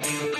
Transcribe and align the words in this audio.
Buenos 0.00 0.31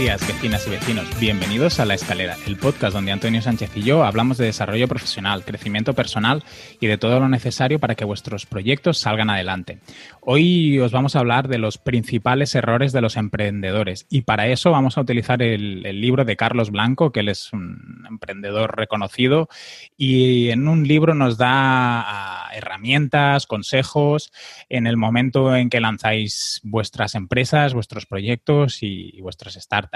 días, 0.00 0.26
vecinas 0.26 0.66
y 0.66 0.70
vecinos. 0.70 1.20
Bienvenidos 1.20 1.78
a 1.78 1.84
La 1.84 1.92
Escalera, 1.92 2.34
el 2.46 2.56
podcast 2.56 2.94
donde 2.94 3.12
Antonio 3.12 3.42
Sánchez 3.42 3.76
y 3.76 3.82
yo 3.82 4.02
hablamos 4.02 4.38
de 4.38 4.46
desarrollo 4.46 4.88
profesional, 4.88 5.44
crecimiento 5.44 5.92
personal 5.92 6.42
y 6.80 6.86
de 6.86 6.96
todo 6.96 7.20
lo 7.20 7.28
necesario 7.28 7.78
para 7.78 7.94
que 7.96 8.06
vuestros 8.06 8.46
proyectos 8.46 8.96
salgan 8.96 9.28
adelante. 9.28 9.80
Hoy 10.22 10.78
os 10.78 10.90
vamos 10.90 11.16
a 11.16 11.18
hablar 11.18 11.48
de 11.48 11.58
los 11.58 11.76
principales 11.76 12.54
errores 12.54 12.92
de 12.92 13.02
los 13.02 13.18
emprendedores 13.18 14.06
y 14.08 14.22
para 14.22 14.48
eso 14.48 14.70
vamos 14.70 14.96
a 14.96 15.02
utilizar 15.02 15.42
el, 15.42 15.84
el 15.84 16.00
libro 16.00 16.24
de 16.24 16.34
Carlos 16.34 16.70
Blanco, 16.70 17.12
que 17.12 17.20
él 17.20 17.28
es 17.28 17.52
un 17.52 18.06
emprendedor 18.08 18.78
reconocido 18.78 19.50
y 19.98 20.48
en 20.48 20.66
un 20.66 20.88
libro 20.88 21.14
nos 21.14 21.36
da 21.36 21.50
ah, 21.50 22.50
herramientas, 22.54 23.46
consejos 23.46 24.32
en 24.70 24.86
el 24.86 24.96
momento 24.96 25.54
en 25.54 25.68
que 25.68 25.78
lanzáis 25.78 26.62
vuestras 26.64 27.14
empresas, 27.14 27.74
vuestros 27.74 28.06
proyectos 28.06 28.82
y, 28.82 29.10
y 29.14 29.20
vuestras 29.20 29.56
startups. 29.56 29.89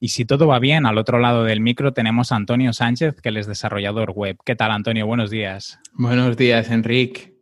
Y 0.00 0.08
si 0.08 0.24
todo 0.24 0.46
va 0.46 0.58
bien, 0.58 0.86
al 0.86 0.98
otro 0.98 1.18
lado 1.18 1.44
del 1.44 1.60
micro 1.60 1.92
tenemos 1.92 2.32
a 2.32 2.36
Antonio 2.36 2.72
Sánchez, 2.72 3.20
que 3.20 3.28
él 3.30 3.36
es 3.36 3.46
desarrollador 3.46 4.10
web. 4.12 4.36
¿Qué 4.44 4.56
tal, 4.56 4.70
Antonio? 4.70 5.06
Buenos 5.06 5.30
días. 5.30 5.78
Buenos 5.92 6.36
días, 6.36 6.70
Enrique. 6.70 7.34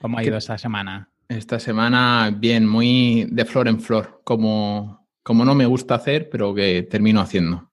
¿Cómo 0.00 0.18
ha 0.18 0.24
ido 0.24 0.36
esta 0.36 0.58
semana? 0.58 1.10
Esta 1.28 1.60
semana, 1.60 2.34
bien, 2.36 2.66
muy 2.66 3.26
de 3.30 3.44
flor 3.44 3.68
en 3.68 3.80
flor, 3.80 4.20
como, 4.24 5.06
como 5.22 5.44
no 5.44 5.54
me 5.54 5.66
gusta 5.66 5.94
hacer, 5.94 6.28
pero 6.30 6.54
que 6.54 6.82
termino 6.82 7.20
haciendo. 7.20 7.70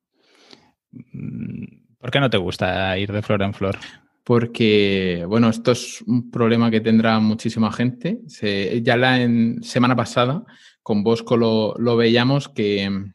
¿Por 1.99 2.11
qué 2.11 2.19
no 2.19 2.29
te 2.29 2.37
gusta 2.37 2.97
ir 2.97 3.11
de 3.11 3.21
flor 3.21 3.41
en 3.41 3.53
flor? 3.53 3.77
Porque, 4.23 5.25
bueno, 5.27 5.49
esto 5.49 5.71
es 5.71 6.01
un 6.01 6.29
problema 6.29 6.69
que 6.69 6.81
tendrá 6.81 7.19
muchísima 7.19 7.71
gente. 7.71 8.19
Se, 8.27 8.81
ya 8.81 8.97
la 8.97 9.21
en, 9.21 9.63
semana 9.63 9.95
pasada 9.95 10.43
con 10.83 11.03
Bosco 11.03 11.37
lo, 11.37 11.75
lo 11.79 11.95
veíamos 11.97 12.49
que, 12.49 13.11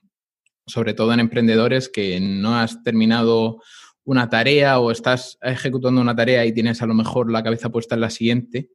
sobre 0.72 0.94
todo 0.94 1.12
en 1.12 1.20
emprendedores, 1.20 1.90
que 1.90 2.18
no 2.18 2.58
has 2.58 2.82
terminado 2.82 3.62
una 4.04 4.28
tarea 4.28 4.78
o 4.80 4.90
estás 4.90 5.38
ejecutando 5.42 6.00
una 6.00 6.16
tarea 6.16 6.44
y 6.46 6.52
tienes 6.52 6.80
a 6.80 6.86
lo 6.86 6.94
mejor 6.94 7.30
la 7.30 7.42
cabeza 7.42 7.70
puesta 7.70 7.94
en 7.94 8.00
la 8.00 8.10
siguiente. 8.10 8.70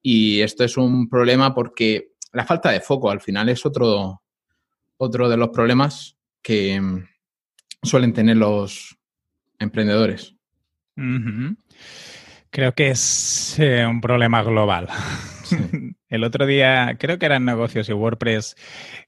Y 0.00 0.40
esto 0.40 0.64
es 0.64 0.76
un 0.76 1.08
problema 1.08 1.54
porque 1.54 2.12
la 2.32 2.46
falta 2.46 2.70
de 2.70 2.80
foco 2.80 3.10
al 3.10 3.20
final 3.20 3.48
es 3.48 3.66
otro, 3.66 4.22
otro 4.96 5.28
de 5.28 5.36
los 5.36 5.48
problemas 5.48 6.16
que 6.40 6.80
suelen 7.82 8.12
tener 8.12 8.36
los 8.36 8.96
emprendedores. 9.58 10.36
Creo 12.50 12.74
que 12.74 12.90
es 12.90 13.58
eh, 13.58 13.84
un 13.86 14.00
problema 14.00 14.42
global. 14.42 14.88
Sí. 15.50 15.96
El 16.08 16.24
otro 16.24 16.46
día, 16.46 16.96
creo 16.98 17.18
que 17.18 17.26
eran 17.26 17.44
negocios 17.44 17.88
y 17.88 17.92
WordPress, 17.92 18.56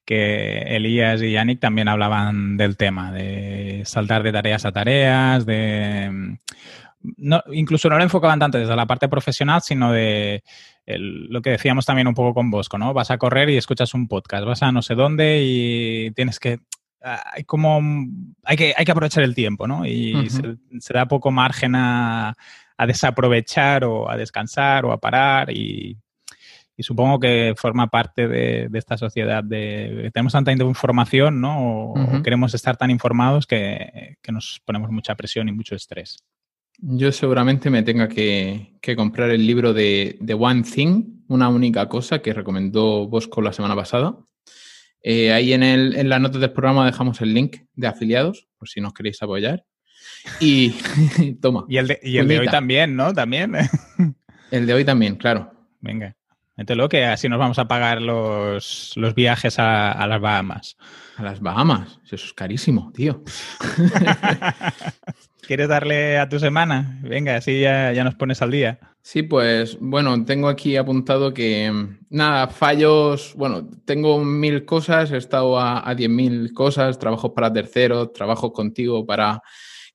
que 0.05 0.59
Elías 0.77 1.21
y 1.23 1.33
Yannick 1.33 1.61
también 1.61 1.89
hablaban 1.89 2.57
del 2.57 2.77
tema, 2.77 3.13
de 3.13 3.83
saltar 3.85 4.23
de 4.23 4.33
tareas 4.33 4.65
a 4.65 4.73
tareas, 4.73 5.45
de... 5.45 6.39
No, 7.17 7.43
incluso 7.53 7.89
no 7.89 7.97
lo 7.99 8.05
enfocaban 8.05 8.39
tanto 8.39 8.59
desde 8.59 8.77
la 8.77 8.87
parte 8.87 9.09
profesional, 9.09 9.61
sino 9.61 9.91
de 9.91 10.45
el, 10.87 11.27
lo 11.27 11.43
que 11.43 11.51
decíamos 11.51 11.85
también 11.85 12.07
un 12.07 12.15
poco 12.15 12.35
con 12.35 12.51
Bosco, 12.51 12.79
¿no? 12.79 12.95
Vas 12.95 13.11
a 13.11 13.19
correr 13.19 13.51
y 13.51 13.57
escuchas 13.57 13.95
un 13.95 14.07
podcast, 14.07 14.45
vas 14.45 14.63
a 14.63 14.71
no 14.71 14.83
sé 14.83 14.95
dónde 14.95 15.41
y 15.43 16.13
tienes 16.13 16.39
que 16.39 16.61
hay 17.03 17.45
como 17.45 17.81
hay 18.45 18.57
que, 18.57 18.75
hay 18.77 18.85
que 18.85 18.93
aprovechar 18.93 19.25
el 19.25 19.35
tiempo, 19.35 19.67
¿no? 19.67 19.85
Y 19.85 20.15
uh 20.15 20.23
-huh. 20.23 20.59
se, 20.71 20.81
se, 20.81 20.95
da 20.95 21.07
poco 21.07 21.31
margen 21.31 21.75
a, 21.75 22.35
a, 22.77 22.87
desaprovechar 22.87 23.85
o 23.85 24.09
a 24.09 24.17
descansar 24.17 24.85
o 24.85 24.93
a 24.93 25.01
parar 25.01 25.51
y, 25.51 25.99
y 26.83 26.85
supongo 26.85 27.21
que 27.21 27.55
forma 27.57 27.87
parte 27.87 28.27
de, 28.27 28.67
de, 28.69 28.79
esta 28.79 28.97
sociedad 28.97 29.45
de 29.45 30.11
tenemos 30.13 30.33
tanta 30.33 30.53
información, 30.53 31.41
¿no? 31.41 31.61
O, 31.61 31.93
uh 31.93 31.97
-huh. 31.97 32.23
queremos 32.23 32.55
estar 32.55 32.77
tan 32.77 32.91
informados 32.91 33.47
que, 33.47 34.17
que, 34.21 34.33
nos 34.33 34.61
ponemos 34.65 34.91
mucha 34.91 35.15
presión 35.15 35.49
y 35.49 35.53
mucho 35.53 35.77
estrés. 35.77 36.19
Yo 36.79 37.13
seguramente 37.13 37.71
me 37.71 37.85
tenga 37.85 38.09
que, 38.09 38.73
que 38.81 38.97
comprar 38.97 39.31
el 39.31 39.47
libro 39.47 39.73
de, 39.73 40.17
de, 40.21 40.35
One 40.35 40.65
Thing, 40.65 41.23
una 41.29 41.49
única 41.49 41.89
cosa 41.89 42.19
que 42.19 42.33
recomendó 42.33 43.07
Bosco 43.07 43.41
la 43.41 43.53
semana 43.53 43.77
pasada. 43.77 44.17
Eh, 45.05 45.33
ahí 45.33 45.53
en, 45.53 45.63
el, 45.63 45.95
en 45.95 46.09
las 46.09 46.21
notas 46.21 46.41
del 46.41 46.51
programa 46.51 46.85
dejamos 46.85 47.21
el 47.21 47.33
link 47.33 47.59
de 47.75 47.87
afiliados, 47.87 48.49
por 48.59 48.69
si 48.69 48.81
nos 48.81 48.93
queréis 48.93 49.23
apoyar. 49.23 49.65
Y 50.41 50.71
toma. 51.41 51.65
Y 51.69 51.77
el 51.77 51.87
de, 51.87 52.01
y 52.03 52.19
el 52.19 52.27
de 52.27 52.41
hoy 52.41 52.49
también, 52.49 52.97
¿no? 52.97 53.13
También. 53.13 53.53
el 54.51 54.67
de 54.67 54.75
hoy 54.75 54.85
también, 54.85 55.15
claro. 55.15 55.53
Venga. 55.81 56.17
Mételo 56.57 56.89
que 56.89 57.05
así 57.05 57.29
nos 57.29 57.39
vamos 57.39 57.59
a 57.59 57.67
pagar 57.67 58.03
los, 58.03 58.93
los 58.97 59.15
viajes 59.15 59.59
a, 59.59 59.93
a, 59.93 60.07
las 60.07 60.21
Bahamas. 60.21 60.77
A 61.17 61.23
las 61.23 61.41
Bahamas. 61.41 61.99
Eso 62.05 62.17
es 62.17 62.33
carísimo, 62.35 62.93
tío. 62.95 63.23
¿Quieres 65.47 65.69
darle 65.69 66.19
a 66.19 66.29
tu 66.29 66.39
semana? 66.39 67.01
Venga, 67.03 67.37
así 67.37 67.61
ya, 67.61 67.93
ya 67.93 68.05
nos 68.05 68.15
pones 68.15 68.43
al 68.43 68.51
día. 68.51 68.79
Sí, 69.01 69.23
pues 69.25 69.77
bueno, 69.81 70.25
tengo 70.25 70.49
aquí 70.49 70.77
apuntado 70.77 71.35
que 71.35 71.73
nada, 72.11 72.47
fallos, 72.49 73.35
bueno, 73.35 73.69
tengo 73.85 74.23
mil 74.23 74.65
cosas, 74.65 75.11
he 75.11 75.17
estado 75.17 75.59
a, 75.59 75.89
a 75.89 75.95
diez 75.97 76.09
mil 76.09 76.53
cosas, 76.53 76.99
trabajos 76.99 77.33
para 77.35 77.53
terceros, 77.53 78.13
trabajos 78.13 78.53
contigo 78.53 79.05
para 79.05 79.43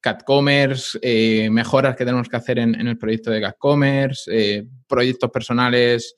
CatCommerce, 0.01 0.99
eh, 1.01 1.49
mejoras 1.49 1.95
que 1.95 2.03
tenemos 2.03 2.27
que 2.27 2.35
hacer 2.35 2.59
en, 2.59 2.75
en 2.75 2.87
el 2.87 2.97
proyecto 2.97 3.31
de 3.31 3.41
CatCommerce, 3.41 4.31
eh, 4.33 4.67
proyectos 4.87 5.31
personales 5.31 6.17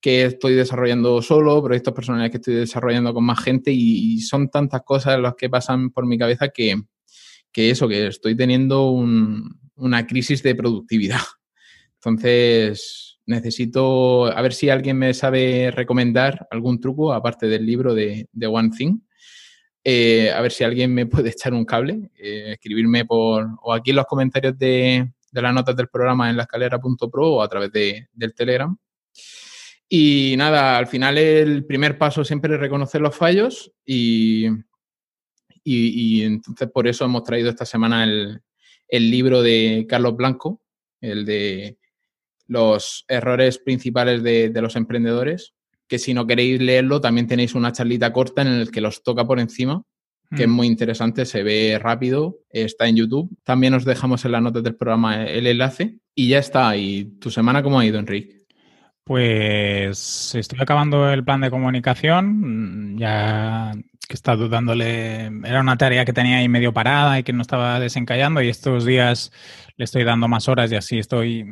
que 0.00 0.24
estoy 0.24 0.54
desarrollando 0.54 1.20
solo, 1.20 1.62
proyectos 1.62 1.94
personales 1.94 2.30
que 2.30 2.38
estoy 2.38 2.54
desarrollando 2.54 3.12
con 3.12 3.24
más 3.24 3.40
gente 3.40 3.70
y, 3.72 4.18
son 4.20 4.48
tantas 4.48 4.82
cosas 4.82 5.20
las 5.20 5.34
que 5.34 5.50
pasan 5.50 5.90
por 5.90 6.06
mi 6.06 6.18
cabeza 6.18 6.48
que, 6.48 6.80
que 7.52 7.70
eso, 7.70 7.88
que 7.88 8.06
estoy 8.06 8.36
teniendo 8.36 8.90
un, 8.90 9.58
una 9.76 10.06
crisis 10.06 10.42
de 10.42 10.54
productividad. 10.54 11.20
Entonces, 11.96 13.18
necesito 13.26 14.26
a 14.26 14.40
ver 14.40 14.54
si 14.54 14.70
alguien 14.70 14.98
me 14.98 15.12
sabe 15.12 15.70
recomendar 15.70 16.46
algún 16.50 16.80
truco, 16.80 17.12
aparte 17.12 17.46
del 17.46 17.66
libro 17.66 17.94
de, 17.94 18.28
de 18.32 18.46
One 18.46 18.70
Thing. 18.76 19.00
Eh, 19.82 20.30
a 20.30 20.40
ver 20.42 20.52
si 20.52 20.64
alguien 20.64 20.92
me 20.94 21.06
puede 21.06 21.30
echar 21.30 21.52
un 21.52 21.64
cable, 21.64 22.10
eh, 22.18 22.52
escribirme 22.52 23.04
por 23.04 23.48
o 23.62 23.72
aquí 23.72 23.90
en 23.90 23.96
los 23.96 24.06
comentarios 24.06 24.58
de, 24.58 25.12
de 25.30 25.42
las 25.42 25.54
notas 25.54 25.76
del 25.76 25.88
programa 25.88 26.30
en 26.30 26.36
la 26.36 26.44
escalera.pro 26.44 27.34
o 27.34 27.42
a 27.42 27.48
través 27.48 27.70
de, 27.72 28.08
del 28.12 28.34
Telegram. 28.34 28.76
Y 29.92 30.36
nada, 30.38 30.78
al 30.78 30.86
final 30.86 31.18
el 31.18 31.66
primer 31.66 31.98
paso 31.98 32.24
siempre 32.24 32.54
es 32.54 32.60
reconocer 32.60 33.00
los 33.00 33.16
fallos 33.16 33.72
y, 33.84 34.46
y, 35.64 36.20
y 36.20 36.22
entonces 36.22 36.70
por 36.72 36.86
eso 36.86 37.04
hemos 37.04 37.24
traído 37.24 37.50
esta 37.50 37.66
semana 37.66 38.04
el, 38.04 38.40
el 38.86 39.10
libro 39.10 39.42
de 39.42 39.86
Carlos 39.88 40.14
Blanco, 40.14 40.62
el 41.00 41.26
de 41.26 41.76
los 42.46 43.04
errores 43.08 43.58
principales 43.58 44.22
de, 44.22 44.50
de, 44.50 44.62
los 44.62 44.76
emprendedores, 44.76 45.54
que 45.88 45.98
si 45.98 46.14
no 46.14 46.24
queréis 46.24 46.60
leerlo, 46.60 47.00
también 47.00 47.26
tenéis 47.26 47.56
una 47.56 47.72
charlita 47.72 48.12
corta 48.12 48.42
en 48.42 48.48
el 48.48 48.70
que 48.70 48.80
los 48.80 49.02
toca 49.02 49.26
por 49.26 49.40
encima, 49.40 49.82
que 50.30 50.46
mm. 50.46 50.50
es 50.50 50.56
muy 50.56 50.66
interesante, 50.68 51.26
se 51.26 51.42
ve 51.42 51.80
rápido, 51.82 52.38
está 52.50 52.86
en 52.86 52.94
YouTube. 52.94 53.36
También 53.42 53.74
os 53.74 53.84
dejamos 53.84 54.24
en 54.24 54.32
las 54.32 54.42
notas 54.42 54.62
del 54.62 54.76
programa 54.76 55.24
el 55.24 55.48
enlace 55.48 55.98
y 56.14 56.28
ya 56.28 56.38
está. 56.38 56.76
¿Y 56.76 57.06
tu 57.18 57.30
semana 57.32 57.60
cómo 57.62 57.80
ha 57.80 57.86
ido, 57.86 57.98
Enrique? 57.98 58.39
Pues 59.10 60.36
estoy 60.36 60.60
acabando 60.60 61.10
el 61.10 61.24
plan 61.24 61.40
de 61.40 61.50
comunicación, 61.50 62.96
ya 62.96 63.72
que 64.06 64.14
estado 64.14 64.48
dándole, 64.48 65.24
era 65.44 65.60
una 65.60 65.76
tarea 65.76 66.04
que 66.04 66.12
tenía 66.12 66.36
ahí 66.36 66.48
medio 66.48 66.72
parada 66.72 67.18
y 67.18 67.24
que 67.24 67.32
no 67.32 67.42
estaba 67.42 67.80
desencallando 67.80 68.40
y 68.40 68.48
estos 68.48 68.84
días 68.84 69.32
le 69.76 69.84
estoy 69.84 70.04
dando 70.04 70.28
más 70.28 70.46
horas 70.46 70.70
y 70.70 70.76
así 70.76 71.00
estoy, 71.00 71.44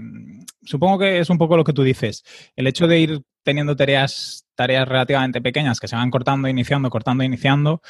supongo 0.62 1.00
que 1.00 1.19
es 1.19 1.31
un 1.31 1.38
poco 1.38 1.56
lo 1.56 1.64
que 1.64 1.72
tú 1.72 1.82
dices, 1.82 2.22
el 2.55 2.69
hecho 2.69 2.87
de 2.87 3.00
ir 3.00 3.22
teniendo 3.43 3.75
tareas, 3.75 4.46
tareas 4.54 4.87
relativamente 4.87 5.40
pequeñas 5.40 5.81
que 5.81 5.88
se 5.88 5.96
van 5.96 6.12
cortando, 6.12 6.46
iniciando, 6.46 6.90
cortando, 6.90 7.25
iniciando, 7.25 7.82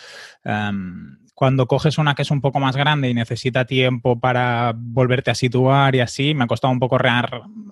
um, 0.47 1.19
cuando 1.39 1.69
coges 1.69 1.99
una 1.99 2.17
que 2.17 2.23
es 2.23 2.33
un 2.33 2.41
poco 2.41 2.59
más 2.59 2.75
grande 2.75 3.09
y 3.09 3.15
necesita 3.15 3.65
tiempo 3.65 4.19
para 4.19 4.73
volverte 4.75 5.31
a 5.31 5.37
situar 5.37 5.95
y 5.95 6.01
así, 6.01 6.35
me 6.35 6.43
ha 6.43 6.47
costado 6.49 6.73
un 6.73 6.81
poco 6.81 6.99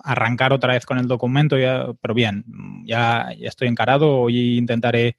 arrancar 0.05 0.53
otra 0.53 0.71
vez 0.71 0.85
con 0.85 0.99
el 0.99 1.07
documento, 1.09 1.57
ya, 1.57 1.87
pero 1.99 2.13
bien, 2.13 2.45
ya, 2.85 3.27
ya, 3.37 3.49
estoy 3.49 3.67
encarado. 3.67 4.21
Hoy 4.21 4.57
intentaré 4.57 5.17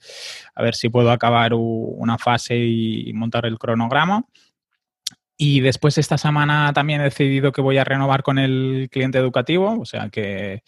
a 0.55 0.63
ver 0.63 0.75
si 0.75 0.89
puedo 0.89 1.11
acabar 1.11 1.53
una 1.53 2.17
fase 2.17 2.57
y 2.57 3.13
montar 3.13 3.45
el 3.45 3.59
cronograma. 3.59 4.25
Y 5.37 5.61
después 5.61 5.99
esta 5.99 6.17
semana 6.17 6.73
también 6.73 7.03
he 7.03 7.05
decidido 7.05 7.53
que 7.53 7.61
voy 7.61 7.77
a 7.77 7.85
renovar 7.85 8.23
con 8.23 8.39
el 8.39 8.89
cliente 8.91 9.19
educativo, 9.19 9.79
o 9.79 9.85
sea 9.85 10.09
que 10.09 10.63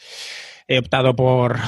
he 0.70 0.78
optado 0.78 1.16
por, 1.16 1.58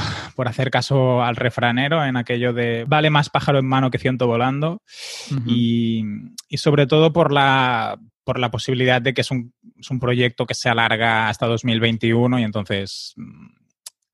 hacer 0.46 0.70
caso 0.70 1.24
al 1.24 1.34
refranero 1.34 2.04
en 2.04 2.16
aquello 2.16 2.52
de 2.52 2.84
vale 2.86 3.10
más 3.10 3.30
pájaro 3.30 3.58
en 3.58 3.66
mano 3.66 3.90
que 3.90 3.98
ciento 3.98 4.28
volando 4.28 4.80
y, 5.44 6.04
sobre 6.54 6.86
todo 6.86 7.12
por 7.12 7.32
la, 7.32 7.98
por 8.22 8.38
la 8.38 8.52
posibilidad 8.52 9.02
de 9.02 9.12
que 9.12 9.22
es 9.22 9.32
un, 9.32 9.52
es 9.76 9.90
un 9.90 9.98
proyecto 9.98 10.46
que 10.46 10.54
se 10.54 10.68
alarga 10.68 11.28
hasta 11.28 11.46
2021 11.46 12.38
y 12.38 12.44
entonces 12.44 13.16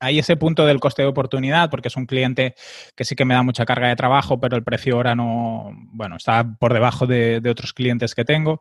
hay 0.00 0.18
ese 0.18 0.36
punto 0.36 0.64
del 0.64 0.80
coste 0.80 1.02
de 1.02 1.08
oportunidad, 1.08 1.70
porque 1.70 1.88
es 1.88 1.96
un 1.96 2.06
cliente 2.06 2.54
que 2.94 3.04
sí 3.04 3.16
que 3.16 3.24
me 3.24 3.34
da 3.34 3.42
mucha 3.42 3.66
carga 3.66 3.88
de 3.88 3.96
trabajo, 3.96 4.40
pero 4.40 4.56
el 4.56 4.62
precio 4.62 4.94
ahora 4.94 5.14
no, 5.14 5.72
bueno, 5.92 6.16
está 6.16 6.56
por 6.58 6.72
debajo 6.72 7.06
de, 7.06 7.42
otros 7.50 7.72
clientes 7.72 8.14
que 8.14 8.24
tengo. 8.24 8.60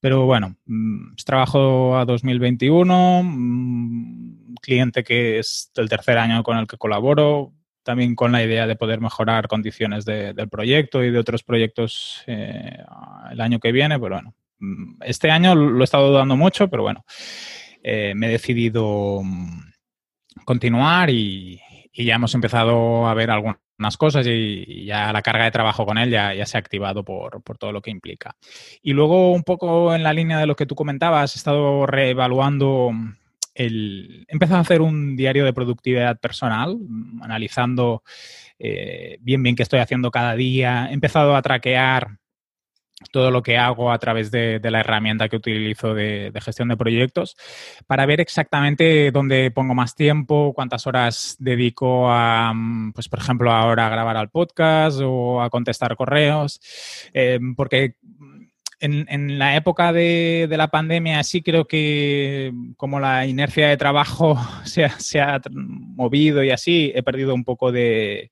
Pero 0.00 0.24
bueno, 0.24 0.56
mm, 0.66 1.14
trabajo 1.24 1.98
a 1.98 2.04
2021, 2.04 3.22
mm, 3.22 4.41
cliente 4.60 5.04
que 5.04 5.38
es 5.38 5.70
el 5.76 5.88
tercer 5.88 6.18
año 6.18 6.42
con 6.42 6.58
el 6.58 6.66
que 6.66 6.76
colaboro, 6.76 7.52
también 7.82 8.14
con 8.14 8.32
la 8.32 8.42
idea 8.42 8.66
de 8.66 8.76
poder 8.76 9.00
mejorar 9.00 9.48
condiciones 9.48 10.04
del 10.04 10.48
proyecto 10.48 11.02
y 11.02 11.10
de 11.10 11.18
otros 11.18 11.42
proyectos 11.42 12.22
eh, 12.26 12.78
el 13.30 13.40
año 13.40 13.58
que 13.58 13.72
viene. 13.72 13.98
Pero 13.98 14.16
bueno, 14.16 14.34
mm, 14.58 15.02
este 15.04 15.30
año 15.30 15.54
lo 15.54 15.80
he 15.80 15.84
estado 15.84 16.10
dudando 16.10 16.36
mucho, 16.36 16.68
pero 16.68 16.82
bueno, 16.82 17.04
eh, 17.82 18.14
me 18.14 18.28
he 18.28 18.30
decidido 18.30 19.22
continuar 20.44 21.10
y, 21.10 21.60
ya 21.94 22.14
hemos 22.14 22.34
empezado 22.34 23.06
a 23.06 23.14
ver 23.14 23.30
algunas 23.30 23.96
cosas 23.98 24.26
y, 24.26 24.86
ya 24.86 25.12
la 25.12 25.22
carga 25.22 25.44
de 25.44 25.50
trabajo 25.50 25.84
con 25.84 25.98
él 25.98 26.10
ya, 26.10 26.32
ya 26.34 26.46
se 26.46 26.56
ha 26.56 26.60
activado 26.60 27.04
por, 27.04 27.42
todo 27.58 27.72
lo 27.72 27.82
que 27.82 27.90
implica. 27.90 28.36
Y 28.82 28.92
luego 28.92 29.32
un 29.32 29.42
poco 29.42 29.94
en 29.94 30.02
la 30.02 30.12
línea 30.12 30.38
de 30.38 30.46
lo 30.46 30.56
que 30.56 30.66
tú 30.66 30.74
comentabas, 30.74 31.34
he 31.34 31.38
estado 31.38 31.86
reevaluando 31.86 32.92
el... 33.54 34.24
Empezado 34.28 34.58
a 34.58 34.62
hacer 34.62 34.80
un 34.80 35.16
diario 35.16 35.44
de 35.44 35.52
productividad 35.52 36.18
personal, 36.18 36.78
analizando 37.20 38.02
eh, 38.58 39.18
bien 39.20 39.42
bien 39.42 39.56
qué 39.56 39.62
estoy 39.62 39.80
haciendo 39.80 40.10
cada 40.10 40.36
día. 40.36 40.88
He 40.90 40.94
empezado 40.94 41.34
a 41.34 41.42
traquear 41.42 42.18
todo 43.10 43.30
lo 43.30 43.42
que 43.42 43.58
hago 43.58 43.90
a 43.90 43.98
través 43.98 44.30
de, 44.30 44.60
la 44.62 44.80
herramienta 44.80 45.28
que 45.28 45.36
utilizo 45.36 45.94
de, 45.94 46.32
gestión 46.40 46.68
de 46.68 46.76
proyectos 46.76 47.36
para 47.86 48.06
ver 48.06 48.20
exactamente 48.20 49.10
dónde 49.10 49.50
pongo 49.50 49.74
más 49.74 49.94
tiempo, 49.94 50.52
cuántas 50.54 50.86
horas 50.86 51.36
dedico 51.38 52.10
a, 52.10 52.52
mm, 52.54 52.92
pues 52.92 53.08
por 53.08 53.18
ejemplo, 53.18 53.50
ahora 53.50 53.86
a 53.86 53.90
grabar 53.90 54.16
al 54.16 54.30
podcast 54.30 55.00
o 55.02 55.42
a 55.42 55.50
contestar 55.50 55.96
correos, 55.96 56.60
eh, 57.12 57.40
porque 57.56 57.96
en, 58.82 59.38
la 59.38 59.56
época 59.56 59.92
de, 59.92 60.48
la 60.50 60.68
pandemia 60.68 61.22
sí 61.22 61.40
creo 61.40 61.66
que 61.66 62.52
como 62.76 62.98
la 62.98 63.26
inercia 63.26 63.68
de 63.68 63.76
trabajo 63.76 64.38
se 64.64 64.88
se 64.98 65.20
ha 65.20 65.40
movido 65.54 66.42
y 66.42 66.50
así, 66.50 66.92
he 66.94 67.02
perdido 67.02 67.34
un 67.34 67.44
poco 67.44 67.70
de, 67.70 68.30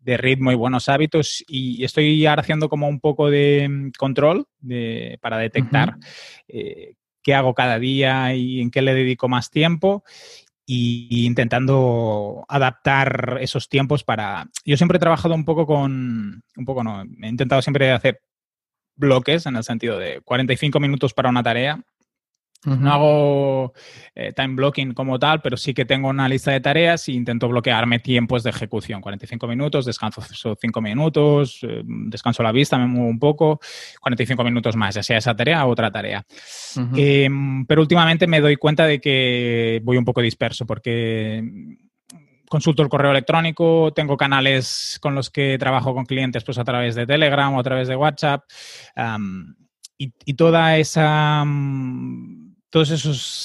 de 0.00 0.16
ritmo 0.16 0.52
y 0.52 0.54
buenos 0.54 0.88
hábitos 0.88 1.44
y 1.48 1.84
estoy 1.84 2.24
ahora 2.26 2.42
haciendo 2.42 2.68
como 2.68 2.88
un 2.88 3.00
poco 3.00 3.28
de 3.28 3.68
mm, 3.68 3.90
control 3.98 4.46
para 5.20 5.38
detectar 5.38 5.96
eh, 6.46 6.94
qué 7.22 7.34
hago 7.34 7.54
cada 7.54 7.78
día 7.78 8.34
y 8.34 8.60
en 8.60 8.70
qué 8.70 8.82
le 8.82 8.94
dedico 8.94 9.28
más 9.28 9.50
tiempo 9.50 10.04
y 10.64 11.26
intentando 11.26 12.44
adaptar 12.46 13.38
esos 13.40 13.70
tiempos 13.70 14.04
para... 14.04 14.46
Yo 14.66 14.76
siempre 14.76 14.96
he 14.96 15.00
trabajado 15.00 15.34
un 15.34 15.46
poco 15.46 15.66
con... 15.66 16.42
Un 16.56 16.64
poco 16.66 16.84
no, 16.84 17.02
he 17.02 17.28
intentado 17.28 17.62
siempre 17.62 17.90
hacer 17.90 18.20
bloques 18.98 19.46
en 19.46 19.56
el 19.56 19.64
sentido 19.64 19.98
de 19.98 20.20
45 20.20 20.80
minutos 20.80 21.14
para 21.14 21.30
una 21.30 21.42
tarea, 21.42 21.80
no 22.64 22.92
hago 22.92 23.72
eh, 24.16 24.32
time 24.32 24.54
blocking 24.54 24.92
como 24.92 25.18
tal, 25.18 25.40
pero 25.40 25.56
sí 25.56 25.72
que 25.72 25.84
tengo 25.84 26.08
una 26.08 26.28
lista 26.28 26.50
de 26.50 26.60
tareas 26.60 27.08
e 27.08 27.12
intento 27.12 27.48
bloquearme 27.48 28.00
tiempos 28.00 28.42
de 28.42 28.50
ejecución. 28.50 29.00
45 29.00 29.46
minutos, 29.46 29.84
descanso 29.84 30.22
5 30.60 30.80
minutos, 30.80 31.60
eh, 31.62 31.82
descanso 31.84 32.42
la 32.42 32.50
vista, 32.50 32.76
me 32.76 32.86
muevo 32.86 33.08
un 33.08 33.18
poco, 33.18 33.60
45 34.00 34.42
minutos 34.42 34.74
más, 34.74 34.96
ya 34.96 35.02
sea 35.04 35.18
esa 35.18 35.36
tarea 35.36 35.64
o 35.66 35.70
otra 35.70 35.90
tarea. 35.92 36.26
Em, 36.96 37.64
pero 37.66 37.80
últimamente 37.80 38.26
me 38.26 38.40
doy 38.40 38.56
cuenta 38.56 38.86
de 38.86 39.00
que 39.00 39.80
voy 39.84 39.96
un 39.96 40.04
poco 40.04 40.20
disperso 40.20 40.66
porque 40.66 41.44
consulto 42.48 42.82
el 42.82 42.88
correo 42.88 43.10
electrónico, 43.10 43.92
tengo 43.94 44.16
canales 44.16 44.98
con 45.00 45.14
los 45.14 45.30
que 45.30 45.58
trabajo 45.58 45.94
con 45.94 46.06
clientes 46.06 46.44
pues 46.44 46.58
a 46.58 46.64
través 46.64 46.94
de 46.94 47.06
Telegram 47.06 47.54
o 47.54 47.60
a 47.60 47.62
través 47.62 47.88
de 47.88 47.96
WhatsApp. 47.96 48.44
y, 49.98 50.34
toda 50.34 50.76
esa 50.76 51.44
todas 52.70 52.90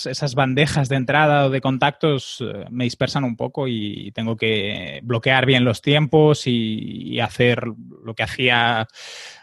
esas 0.05 0.35
bandejas 0.35 0.89
de 0.89 0.97
entrada 0.97 1.45
o 1.45 1.49
de 1.49 1.61
contactos 1.61 2.41
eh, 2.41 2.65
me 2.69 2.83
dispersan 2.83 3.23
un 3.23 3.37
poco 3.37 3.67
y 3.67 4.11
tengo 4.11 4.35
que 4.35 4.99
bloquear 5.03 5.45
bien 5.45 5.63
los 5.63 5.81
tiempos 5.81 6.45
y, 6.45 7.19
hacer 7.21 7.63
lo 8.03 8.15
que 8.15 8.23
hacía 8.23 8.85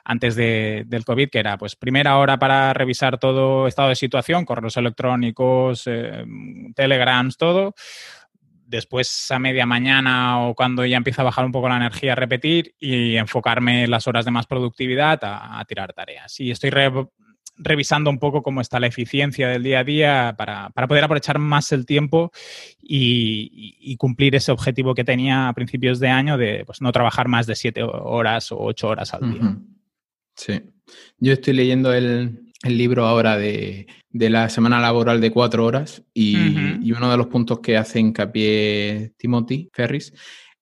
antes 0.05 0.37
del 0.37 1.05
COVID, 1.05 1.31
que 1.31 1.39
era 1.39 1.57
pues 1.57 1.77
primera 1.77 2.19
hora 2.19 2.39
para 2.39 2.75
revisar 2.75 3.19
todo 3.19 3.67
estado 3.67 3.89
de 3.89 3.95
situación, 3.95 4.45
correos 4.45 4.77
electrónicos, 4.77 5.85
eh, 5.87 6.25
telegrams, 6.75 7.39
todo. 7.39 7.75
Después 8.71 9.29
a 9.33 9.41
media 9.41 9.67
mañana 9.67 10.47
o 10.47 10.55
cuando 10.55 10.87
ya 10.87 10.97
empieza 10.97 11.23
a 11.23 11.25
bajar 11.25 11.45
un 11.45 11.51
poco 11.51 11.69
la 11.69 11.77
energía, 11.77 12.15
repetir 12.15 12.77
y 12.79 13.17
enfocarme 13.17 13.89
las 13.89 14.07
horas 14.07 14.25
de 14.25 14.31
más 14.31 14.47
productividad 14.47 15.19
a, 15.23 15.65
tirar 15.67 15.93
tareas. 15.93 16.39
Y 16.39 16.53
estoy 16.53 16.71
revisando 17.57 18.11
un 18.11 18.21
poco 18.21 18.45
cómo 18.45 18.61
está 18.61 18.79
la 18.79 18.87
eficiencia 18.87 19.49
del 19.49 19.65
día 19.65 19.81
a 19.81 19.85
día 19.85 20.35
para, 20.39 20.71
poder 20.87 21.03
aprovechar 21.03 21.41
más 21.41 21.73
el 21.73 21.85
tiempo 21.85 22.31
y, 22.81 23.97
cumplir 23.97 24.37
ese 24.37 24.53
objetivo 24.53 24.95
que 24.95 25.03
tenía 25.03 25.49
a 25.49 25.53
principios 25.53 25.99
de 25.99 26.09
año 26.09 26.39
de 26.39 26.63
pues, 26.65 26.81
no 26.81 26.93
trabajar 26.93 27.27
más 27.27 27.49
de 27.49 27.57
siete 27.57 27.83
horas 27.83 28.53
o 28.53 28.59
ocho 28.61 28.87
horas 28.87 29.13
al 29.15 29.33
día. 29.33 29.57
Sí. 30.37 30.63
Yo 31.19 31.33
estoy 31.33 31.55
leyendo 31.55 31.93
el, 31.93 32.50
libro 32.63 33.07
ahora 33.07 33.37
de, 33.37 33.87
la 34.13 34.49
semana 34.49 34.81
laboral 34.81 35.21
de 35.21 35.31
cuatro 35.31 35.65
horas 35.65 36.03
y, 36.13 36.37
uno 36.93 37.11
de 37.11 37.17
los 37.17 37.29
puntos 37.29 37.61
que 37.61 37.77
hace 37.77 38.01
hincapié 38.01 39.13
Timothy 39.17 39.71
Ferris 39.73 40.13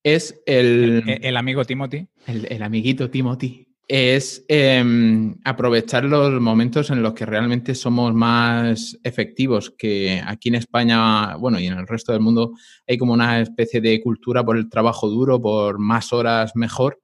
es 0.03 0.41
el... 0.47 1.03
El, 1.07 1.37
amigo 1.37 1.65
Timothy. 1.65 2.07
El, 2.27 2.47
el 2.51 2.63
amiguito 2.63 3.11
Timothy 3.11 3.69
es 3.89 4.45
em, 4.49 5.35
aprovechar 5.45 6.05
los 6.05 6.39
momentos 6.43 6.91
en 6.91 7.03
los 7.03 7.15
que 7.15 7.25
realmente 7.25 7.75
somos 7.75 8.13
más 8.13 8.99
efectivos, 9.03 9.71
que 9.77 10.23
aquí 10.25 10.51
en 10.51 10.57
España, 10.57 11.37
bueno, 11.37 11.59
y 11.59 11.67
en 11.67 11.79
el 11.79 11.87
resto 11.87 12.13
del 12.13 12.21
mundo 12.21 12.53
hay 12.87 12.99
como 12.99 13.15
una 13.15 13.41
especie 13.41 13.81
de 13.81 14.01
cultura 14.03 14.45
por 14.45 14.59
el 14.59 14.69
trabajo 14.69 15.09
duro, 15.09 15.41
por 15.41 15.79
más 15.79 16.13
horas 16.13 16.53
mejor. 16.55 17.01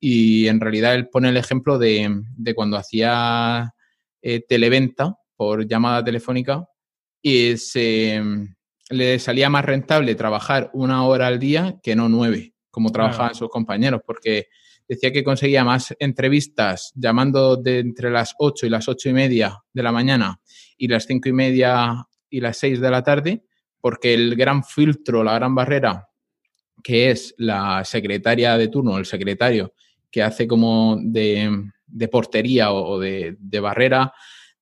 Y 0.00 0.48
en 0.48 0.60
realidad 0.60 0.96
él 0.96 1.08
pone 1.08 1.28
el 1.28 1.36
ejemplo 1.36 1.78
de, 1.78 2.22
cuando 2.56 2.76
hacía 2.76 3.72
eh, 4.26 4.40
televenta 4.40 5.18
por 5.36 5.68
llamada 5.68 6.02
telefónica 6.02 6.66
y 7.20 7.58
se, 7.58 8.22
le 8.88 9.18
salía 9.18 9.50
más 9.50 9.66
rentable 9.66 10.14
trabajar 10.14 10.70
una 10.72 11.04
hora 11.04 11.26
al 11.26 11.38
día 11.38 11.78
que 11.82 11.94
no 11.94 12.08
nueve, 12.08 12.54
como 12.70 12.90
trabajaban 12.90 13.34
sus 13.34 13.50
compañeros, 13.50 14.00
porque 14.06 14.46
decía 14.88 15.12
que 15.12 15.22
conseguía 15.22 15.62
más 15.62 15.94
entrevistas 15.98 16.90
llamando 16.94 17.58
de 17.58 17.80
entre 17.80 18.10
las 18.10 18.34
8 18.38 18.64
y 18.64 18.70
las 18.70 18.88
8 18.88 19.10
y 19.10 19.12
media 19.12 19.62
de 19.74 19.82
la 19.82 19.92
mañana 19.92 20.40
y 20.78 20.88
las 20.88 21.04
5 21.04 21.28
y 21.28 21.32
media 21.34 22.06
y 22.30 22.40
las 22.40 22.56
6 22.56 22.80
de 22.80 22.90
la 22.90 23.02
tarde, 23.02 23.44
porque 23.78 24.14
el 24.14 24.36
gran 24.36 24.64
filtro, 24.64 25.22
la 25.22 25.34
gran 25.34 25.54
barrera, 25.54 26.08
que 26.82 27.10
es 27.10 27.34
la 27.36 27.84
secretaria 27.84 28.56
de 28.56 28.68
turno, 28.68 28.96
el 28.96 29.04
secretario, 29.04 29.74
que 30.10 30.22
hace 30.22 30.46
como 30.46 30.96
de, 30.98 31.72
portería 32.10 32.72
o 32.72 32.98
de, 32.98 33.36
barrera 33.60 34.12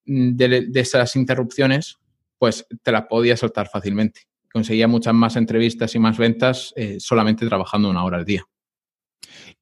mm, 0.07 0.37
de, 0.37 0.71
esas 0.75 1.17
interrupciones, 1.17 1.99
pues 2.39 2.67
te 2.83 2.93
las 2.93 3.07
podía 3.07 3.37
soltar 3.37 3.69
fácilmente. 3.69 4.23
Conseguía 4.53 4.89
muchas 4.89 5.15
más 5.15 5.37
entrevistas 5.37 5.95
y 5.95 5.99
más 5.99 6.19
ventas 6.19 6.75
eh, 6.77 6.97
solamente 6.99 7.47
trabajando 7.47 7.89
una 7.89 8.05
hora 8.05 8.19
al 8.19 8.25
día. 8.25 8.45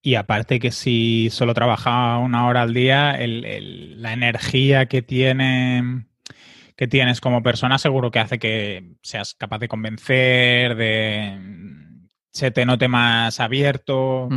Y 0.03 0.15
aparte 0.15 0.59
que 0.59 0.71
si 0.71 1.29
solo 1.31 1.53
trabaja 1.55 2.17
una 2.19 2.47
hora 2.47 2.63
al 2.63 2.73
día, 2.73 3.17
la 3.19 4.13
energía 4.13 4.87
que 4.87 5.03
tiene 5.03 6.07
que 6.81 6.89
tienes 6.89 7.21
como 7.21 7.43
persona 7.43 7.77
seguro 7.77 8.11
que 8.11 8.21
hace 8.21 8.39
que 8.39 8.95
seas 9.03 9.35
capaz 9.35 9.59
de 9.59 9.69
convencer, 9.69 10.77
de 10.77 11.39
se 12.33 12.51
te 12.51 12.65
note 12.65 12.89
más 12.89 13.39
abierto. 13.39 14.31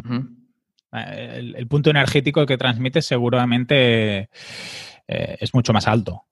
El, 0.93 1.67
punto 1.67 1.89
energético 1.89 2.45
que 2.45 2.57
transmites 2.57 3.05
seguramente 3.05 4.29
eh, 5.07 5.37
es 5.39 5.53
mucho 5.53 5.73
más 5.73 5.87
alto. 5.87 6.25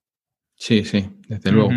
Sí, 0.56 0.86
sí, 0.86 1.10
desde 1.28 1.52
luego. 1.52 1.72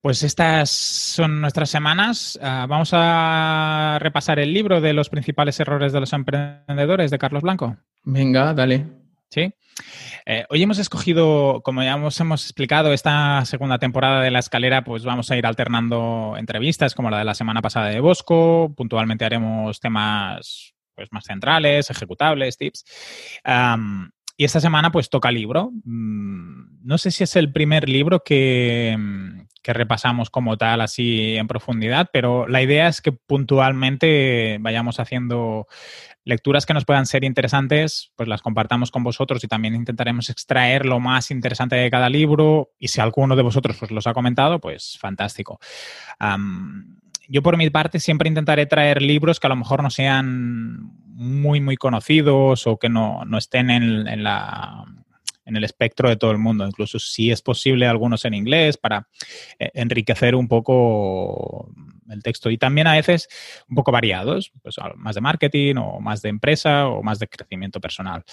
Pues 0.00 0.22
estas 0.22 0.70
son 0.70 1.40
nuestras 1.40 1.68
semanas. 1.68 2.38
Ah, 2.42 2.66
vamos 2.68 2.90
a 2.92 3.98
repasar 4.00 4.38
el 4.38 4.54
libro 4.54 4.80
de 4.80 4.94
los 4.94 5.10
principales 5.10 5.60
errores 5.60 5.92
de 5.92 6.00
los 6.00 6.12
emprendedores 6.12 7.10
de 7.10 7.18
Carlos 7.18 7.42
Blanco. 7.42 7.76
Venga, 8.04 8.54
dale. 8.54 8.86
Sí. 9.30 9.52
Eh, 10.26 10.44
hoy 10.48 10.62
hemos 10.62 10.78
escogido, 10.78 11.62
como 11.62 11.82
ya 11.82 11.92
hemos, 11.92 12.18
hemos, 12.20 12.44
explicado, 12.44 12.92
esta 12.92 13.44
segunda 13.44 13.78
temporada 13.78 14.22
de 14.22 14.30
La 14.30 14.38
Escalera, 14.38 14.84
pues 14.84 15.04
vamos 15.04 15.30
a 15.30 15.36
ir 15.36 15.46
alternando 15.46 16.34
entrevistas 16.36 16.94
como 16.94 17.10
la 17.10 17.18
de 17.18 17.24
la 17.24 17.34
semana 17.34 17.62
pasada 17.62 17.88
de 17.88 18.00
Bosco. 18.00 18.72
Puntualmente 18.76 19.24
haremos 19.24 19.80
temas 19.80 20.74
pues, 21.00 21.12
más 21.12 21.24
centrales, 21.24 21.88
ejecutables, 21.88 22.58
tips. 22.58 22.84
y 24.36 24.44
esta 24.44 24.60
semana 24.60 24.92
pues 24.92 25.08
toca 25.08 25.30
libro. 25.30 25.70
Mm, 25.84 26.84
no 26.86 26.98
sé 26.98 27.10
si 27.10 27.24
es 27.24 27.36
el 27.36 27.52
primer 27.52 27.88
libro 27.88 28.20
que, 28.22 28.96
que 29.62 29.72
repasamos 29.72 30.28
como 30.28 30.58
tal, 30.58 30.82
así 30.82 31.36
en 31.36 31.46
profundidad, 31.46 32.10
pero 32.12 32.46
la 32.48 32.60
idea 32.60 32.88
es 32.88 33.00
que 33.00 33.12
puntualmente 33.12 34.58
vayamos 34.60 35.00
haciendo 35.00 35.66
lecturas 36.24 36.66
que 36.66 36.74
nos 36.74 36.84
puedan 36.84 37.06
ser 37.06 37.24
interesantes, 37.24 38.12
pues 38.16 38.28
las 38.28 38.42
compartamos 38.42 38.90
con 38.90 39.02
vosotros 39.02 39.42
y 39.42 39.48
también 39.48 39.74
intentaremos 39.74 40.28
extraer 40.28 40.84
lo 40.84 41.00
más 41.00 41.30
interesante 41.30 41.76
de 41.76 41.90
cada 41.90 42.08
libro 42.08 42.72
y 42.78 42.88
si 42.88 43.00
alguno 43.00 43.36
de 43.36 43.42
vosotros 43.42 43.76
pues, 43.78 43.90
los 43.90 44.06
ha 44.06 44.12
comentado, 44.12 44.60
pues 44.60 44.98
fantástico. 45.00 45.58
Yo 47.30 47.42
por 47.42 47.56
mi 47.56 47.70
parte 47.70 48.00
siempre 48.00 48.28
intentaré 48.28 48.66
traer 48.66 49.00
libros 49.00 49.38
que 49.38 49.46
a 49.46 49.50
lo 49.50 49.56
mejor 49.56 49.82
no 49.82 49.90
sean 49.90 50.90
muy, 51.06 51.60
muy 51.60 51.76
conocidos 51.76 52.66
o 52.66 52.76
que 52.76 52.88
no, 52.88 53.22
estén 53.38 53.70
en, 53.70 54.24
la, 54.24 54.84
en 55.44 55.56
el 55.56 55.62
espectro 55.62 56.08
de 56.08 56.16
todo 56.16 56.32
el 56.32 56.38
mundo, 56.38 56.66
incluso 56.66 56.98
si 56.98 57.30
es 57.30 57.40
posible 57.40 57.86
algunos 57.86 58.24
en 58.24 58.34
inglés 58.34 58.76
para 58.76 59.06
eh, 59.60 59.70
enriquecer 59.74 60.34
un 60.34 60.48
poco 60.48 61.72
el 62.08 62.20
texto 62.24 62.50
y 62.50 62.58
también 62.58 62.88
a 62.88 62.94
veces 62.94 63.28
un 63.68 63.76
poco 63.76 63.92
variados, 63.92 64.50
pues 64.62 64.74
más 64.96 65.14
de 65.14 65.20
marketing 65.20 65.76
o 65.76 66.00
más 66.00 66.22
de 66.22 66.30
empresa 66.30 66.88
o 66.88 67.00
más 67.04 67.20
de 67.20 67.28
crecimiento 67.28 67.80
personal. 67.80 68.24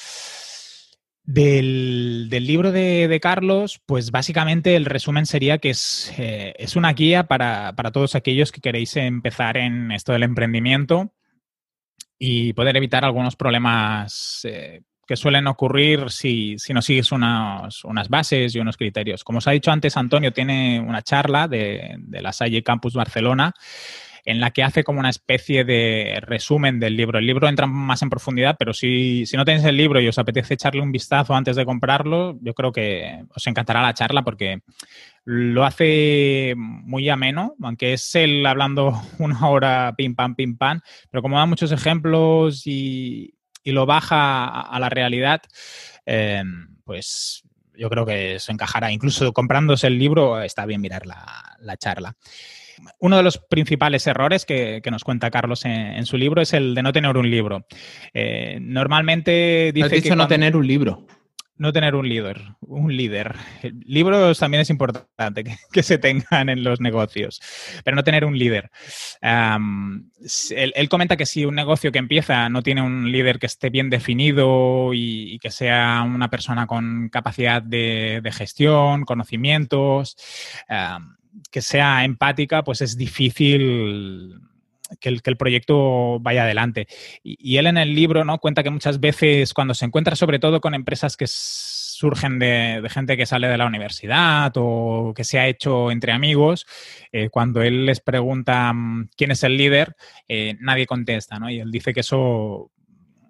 Del, 1.30 2.30
libro 2.30 2.72
de, 2.72 3.20
Carlos, 3.22 3.82
pues 3.86 4.12
básicamente 4.12 4.78
el 4.78 4.86
resumen 4.86 5.26
sería 5.26 5.58
que 5.58 5.72
es, 5.72 6.14
eh, 6.18 6.54
es 6.58 6.78
una 6.78 6.94
guía 6.94 7.28
para, 7.28 7.74
todos 7.92 8.16
aquellos 8.16 8.54
que 8.54 8.62
queréis 8.62 8.96
empezar 8.96 9.58
en 9.58 9.92
esto 9.92 10.14
del 10.14 10.24
emprendimiento 10.24 11.12
y 12.18 12.54
poder 12.54 12.78
evitar 12.78 13.04
algunos 13.04 13.36
problemas 13.36 14.40
eh, 14.46 14.84
que 15.06 15.18
suelen 15.18 15.48
ocurrir 15.48 16.12
si, 16.12 16.56
no 16.70 16.82
sigues 16.82 17.12
unas 17.12 18.10
bases 18.10 18.56
y 18.56 18.60
unos 18.60 18.78
criterios. 18.78 19.26
Como 19.26 19.40
os 19.40 19.48
ha 19.50 19.52
dicho 19.52 19.70
antes, 19.70 19.98
Antonio 19.98 20.32
tiene 20.32 20.80
una 20.80 21.02
charla 21.02 21.50
de, 21.50 21.96
de 22.00 22.22
la 22.22 22.32
Salle 22.32 22.64
Campus 22.64 22.94
Barcelona 22.94 23.54
en 24.28 24.42
la 24.42 24.52
que 24.52 24.62
hace 24.62 24.84
como 24.84 25.00
una 25.00 25.10
especie 25.10 25.64
de 25.64 26.20
resumen 26.22 26.82
del 26.82 26.98
libro. 26.98 27.18
El 27.18 27.26
libro 27.26 27.48
entra 27.48 27.66
más 27.66 28.02
en 28.02 28.10
profundidad, 28.10 28.58
pero 28.60 28.74
si, 28.74 29.26
si, 29.26 29.38
no 29.38 29.46
tenéis 29.46 29.64
el 29.64 29.78
libro 29.78 30.02
y 30.02 30.08
os 30.10 30.20
apetece 30.20 30.56
echarle 30.56 30.82
un 30.82 30.92
vistazo 30.92 31.34
antes 31.34 31.56
de 31.56 31.64
comprarlo, 31.64 32.38
yo 32.42 32.54
creo 32.54 32.74
que 32.74 33.24
os 33.34 33.48
encantará 33.48 33.82
la 33.82 33.94
charla 33.94 34.24
porque 34.24 34.64
lo 35.24 35.64
hace 35.64 36.54
muy 36.58 37.08
ameno, 37.08 37.56
aunque 37.62 37.94
es 37.94 38.16
él 38.16 38.46
hablando 38.46 39.02
una 39.18 39.48
hora 39.48 39.94
pim 39.96 40.14
pam, 40.14 40.36
pim 40.36 40.58
pam, 40.58 40.82
pero 41.10 41.22
como 41.22 41.38
da 41.38 41.46
muchos 41.46 41.72
ejemplos 41.72 42.64
y, 42.66 43.34
lo 43.64 43.86
baja 43.86 44.62
a, 44.62 44.80
la 44.80 44.90
realidad, 44.90 45.42
eh, 46.06 46.42
pues 46.86 47.44
yo 47.78 47.90
creo 47.90 48.06
que 48.06 48.40
se 48.40 48.52
encajará. 48.52 48.92
Incluso 48.92 49.32
comprándose 49.32 49.88
el 49.88 50.00
libro 50.00 50.42
está 50.42 50.66
bien 50.66 50.82
mirar 50.82 51.06
la, 51.06 51.78
charla. 51.78 52.16
Uno 53.00 53.18
de 53.18 53.24
los 53.24 53.38
principales 53.38 54.06
errores 54.08 54.46
que, 54.46 54.82
nos 54.90 55.04
cuenta 55.04 55.32
Carlos 55.32 55.66
en, 55.66 56.06
su 56.06 56.18
libro 56.18 56.42
es 56.42 56.54
el 56.54 56.76
de 56.76 56.84
no 56.84 56.94
tener 56.94 57.18
un 57.18 57.30
libro. 57.30 57.66
Eh, 58.14 58.60
normalmente 58.62 59.72
dice 59.74 59.96
dicho 59.96 60.10
que 60.10 60.16
no 60.16 60.28
tener 60.28 60.56
un 60.56 60.68
libro 60.68 61.06
no 61.58 61.74
tener 61.74 61.96
un 61.96 62.08
líder, 62.08 62.42
un 62.62 62.96
líder. 62.96 63.36
Libros 63.86 64.40
también 64.40 64.62
es 64.62 64.70
importante 64.70 65.44
que, 65.72 65.84
se 65.84 65.98
tengan 65.98 66.50
en 66.50 66.64
los 66.64 66.80
negocios, 66.80 67.42
pero 67.84 67.96
no 67.96 68.04
tener 68.04 68.26
un 68.26 68.38
líder. 68.38 68.70
él, 69.22 70.90
comenta 70.90 71.18
que 71.18 71.26
si 71.26 71.46
un 71.46 71.56
negocio 71.56 71.92
que 71.92 72.00
empieza 72.00 72.50
no 72.50 72.62
tiene 72.62 72.82
un 72.82 73.12
líder 73.12 73.40
que 73.40 73.48
esté 73.48 73.70
bien 73.70 73.90
definido 73.90 74.92
y, 74.94 75.40
que 75.40 75.52
sea 75.52 76.04
una 76.06 76.30
persona 76.30 76.68
con 76.68 77.10
capacidad 77.10 77.62
de, 77.62 78.22
gestión, 78.34 79.06
conocimientos, 79.06 80.16
que 81.52 81.62
sea 81.62 82.04
empática, 82.04 82.64
pues 82.64 82.82
es 82.82 82.98
difícil 82.98 84.36
que 85.00 85.10
el, 85.10 85.38
proyecto 85.38 86.20
vaya 86.20 86.44
adelante. 86.44 86.88
Y, 87.24 87.58
él 87.58 87.68
en 87.68 87.78
el 87.78 87.94
libro 87.94 88.24
¿no? 88.24 88.40
cuenta 88.40 88.64
que 88.64 88.70
muchas 88.70 89.00
veces 89.00 89.54
cuando 89.54 89.74
se 89.74 89.86
encuentra 89.86 90.16
sobre 90.16 90.40
todo 90.40 90.62
con 90.62 90.74
empresas 90.74 91.18
que 91.18 91.28
surgen 91.28 92.40
de, 92.40 92.86
gente 92.90 93.18
que 93.18 93.26
sale 93.26 93.48
de 93.48 93.58
la 93.58 93.66
universidad 93.66 94.54
o 94.56 95.14
que 95.16 95.24
se 95.24 95.40
ha 95.40 95.48
hecho 95.48 95.92
entre 95.92 96.12
amigos, 96.12 96.66
eh, 97.12 97.30
cuando 97.30 97.62
él 97.62 97.86
les 97.86 98.00
pregunta 98.00 98.72
mm, 98.72 99.10
quién 99.18 99.32
es 99.32 99.44
el 99.44 99.58
líder, 99.58 99.96
eh, 100.28 100.56
nadie 100.60 100.86
contesta, 100.86 101.40
¿no? 101.40 101.50
Y 101.50 101.60
él 101.60 101.72
dice 101.72 101.94
que 101.94 102.02
eso, 102.02 102.72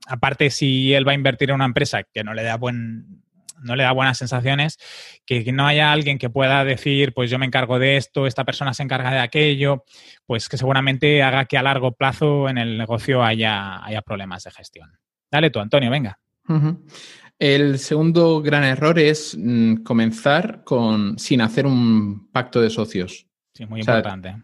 aparte 0.08 0.50
si 0.50 0.94
él 0.94 1.08
va 1.08 1.14
a 1.14 1.16
invertir 1.16 1.50
en 1.50 1.56
una 1.56 1.66
empresa 1.66 2.04
que 2.04 2.24
no 2.24 2.34
le 2.34 2.44
da 2.44 2.58
buen 2.58 3.24
no 3.62 3.76
le 3.76 3.84
da 3.84 3.92
buenas 3.92 4.18
sensaciones, 4.18 4.78
que, 5.26 5.52
no 5.52 5.66
haya 5.66 5.92
alguien 5.92 6.18
que 6.18 6.30
pueda 6.30 6.64
decir, 6.64 7.14
pues 7.14 7.30
yo 7.30 7.40
me 7.40 7.46
encargo 7.46 7.80
de 7.80 7.98
esto, 7.98 8.28
esta 8.28 8.46
persona 8.46 8.74
se 8.74 8.84
encarga 8.84 9.12
de 9.12 9.20
aquello, 9.20 9.84
pues 10.26 10.50
que 10.50 10.58
seguramente 10.58 11.24
haga 11.24 11.46
que 11.46 11.58
a 11.58 11.64
largo 11.64 11.94
plazo 11.94 12.50
en 12.50 12.58
el 12.58 12.78
negocio 12.78 13.24
haya, 13.24 13.84
haya 13.84 14.02
problemas 14.02 14.44
de 14.44 14.52
gestión. 14.52 14.92
Dale 15.32 15.50
tú, 15.50 15.60
Antonio, 15.60 15.90
venga. 15.90 16.18
El 17.40 17.78
segundo 17.78 18.42
gran 18.42 18.64
error 18.64 18.98
es 18.98 19.38
mm, 19.38 19.84
comenzar 19.84 20.64
con 20.64 21.20
sin 21.20 21.42
hacer 21.42 21.66
un 21.66 22.32
pacto 22.32 22.62
de 22.62 22.70
socios. 22.70 23.28
Sí, 23.54 23.66
muy 23.66 23.82
importante. 23.82 24.36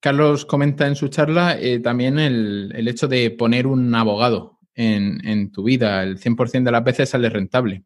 Carlos 0.00 0.46
comenta 0.46 0.86
en 0.86 0.94
su 0.94 1.08
charla 1.08 1.58
eh, 1.58 1.80
también 1.80 2.18
el, 2.18 2.86
hecho 2.86 3.08
de 3.08 3.30
poner 3.32 3.66
un 3.66 3.92
abogado 3.94 4.58
en, 4.74 5.26
en, 5.26 5.50
tu 5.50 5.64
vida. 5.64 6.04
El 6.04 6.20
100% 6.20 6.62
de 6.62 6.70
las 6.70 6.84
veces 6.84 7.10
sale 7.10 7.28
rentable 7.28 7.84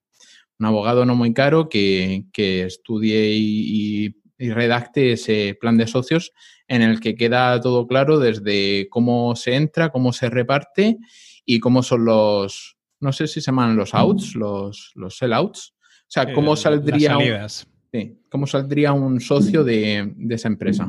un 0.59 0.67
abogado 0.67 1.05
no 1.05 1.15
muy 1.15 1.33
caro 1.35 1.69
que, 1.69 2.27
estudie 2.37 3.35
y, 3.35 4.17
redacte 4.39 5.13
ese 5.13 5.57
plan 5.61 5.77
de 5.77 5.87
socios 5.87 6.33
en 6.67 6.83
el 6.83 6.99
que 6.99 7.15
queda 7.15 7.61
todo 7.61 7.87
claro 7.87 8.19
desde 8.19 8.89
cómo 8.91 9.37
se 9.37 9.55
entra, 9.55 9.91
cómo 9.91 10.13
se 10.13 10.31
reparte 10.31 10.99
y 11.45 11.61
cómo 11.61 11.85
son 11.85 12.07
los, 12.07 12.77
no 12.99 13.13
sé 13.13 13.29
si 13.29 13.35
se 13.41 13.53
llaman 13.53 13.77
los 13.77 13.95
outs, 13.95 14.35
los, 14.35 14.91
los 14.97 15.17
sellouts. 15.17 15.75
O 15.79 16.09
sea, 16.09 16.33
cómo 16.33 16.57
saldría, 16.57 17.19
un, 17.19 18.19
cómo 18.29 18.49
saldría 18.49 18.93
un 18.93 19.21
socio 19.21 19.63
de, 19.63 20.13
esa 20.31 20.49
empresa. 20.49 20.89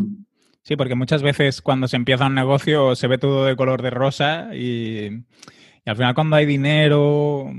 Sí, 0.64 0.76
porque 0.76 0.96
muchas 0.96 1.22
veces 1.22 1.62
cuando 1.62 1.88
se 1.88 1.96
empieza 1.96 2.26
un 2.26 2.36
negocio 2.36 2.96
se 2.96 3.08
ve 3.08 3.20
todo 3.20 3.46
de 3.46 3.56
color 3.56 3.84
de 3.84 3.92
rosa 3.92 4.50
y, 4.56 5.10
y 5.86 5.90
al 5.90 5.96
final 5.96 6.16
cuando 6.16 6.38
hay 6.38 6.46
dinero 6.46 7.52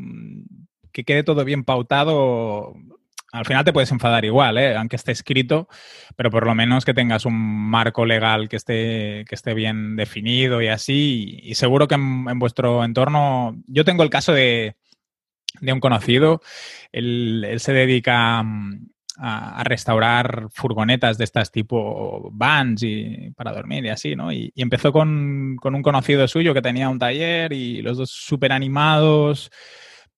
que 0.94 1.04
quede 1.04 1.24
todo 1.24 1.44
bien 1.44 1.64
pautado, 1.64 2.72
al 3.32 3.44
final 3.44 3.64
te 3.64 3.72
puedes 3.72 3.90
enfadar 3.90 4.24
igual, 4.24 4.56
¿eh? 4.58 4.76
aunque 4.76 4.94
esté 4.94 5.10
escrito, 5.10 5.68
pero 6.14 6.30
por 6.30 6.46
lo 6.46 6.54
menos 6.54 6.84
que 6.84 6.94
tengas 6.94 7.26
un 7.26 7.34
marco 7.34 8.06
legal 8.06 8.48
que 8.48 8.56
esté, 8.56 9.24
que 9.28 9.34
esté 9.34 9.54
bien 9.54 9.96
definido 9.96 10.62
y 10.62 10.68
así. 10.68 11.40
Y, 11.42 11.56
seguro 11.56 11.88
que 11.88 11.96
en, 11.96 12.38
vuestro 12.38 12.84
entorno, 12.84 13.60
yo 13.66 13.84
tengo 13.84 14.04
el 14.04 14.08
caso 14.08 14.32
de, 14.32 14.76
un 15.60 15.80
conocido, 15.80 16.42
él, 16.92 17.56
se 17.58 17.72
dedica 17.72 18.40
mm, 18.44 18.86
a, 19.16 19.64
restaurar 19.64 20.46
furgonetas 20.52 21.18
de 21.18 21.24
estas 21.24 21.50
tipo 21.50 22.30
vans 22.32 22.84
y 22.84 23.32
para 23.36 23.52
dormir 23.52 23.84
y 23.84 23.88
así, 23.88 24.14
¿no? 24.14 24.32
Y, 24.32 24.52
empezó 24.54 24.92
con, 24.92 25.56
con, 25.60 25.74
un 25.74 25.82
conocido 25.82 26.28
suyo 26.28 26.54
que 26.54 26.62
tenía 26.62 26.88
un 26.88 27.00
taller 27.00 27.52
y 27.52 27.82
los 27.82 27.98
dos 27.98 28.10
súper 28.10 28.52
animados 28.52 29.50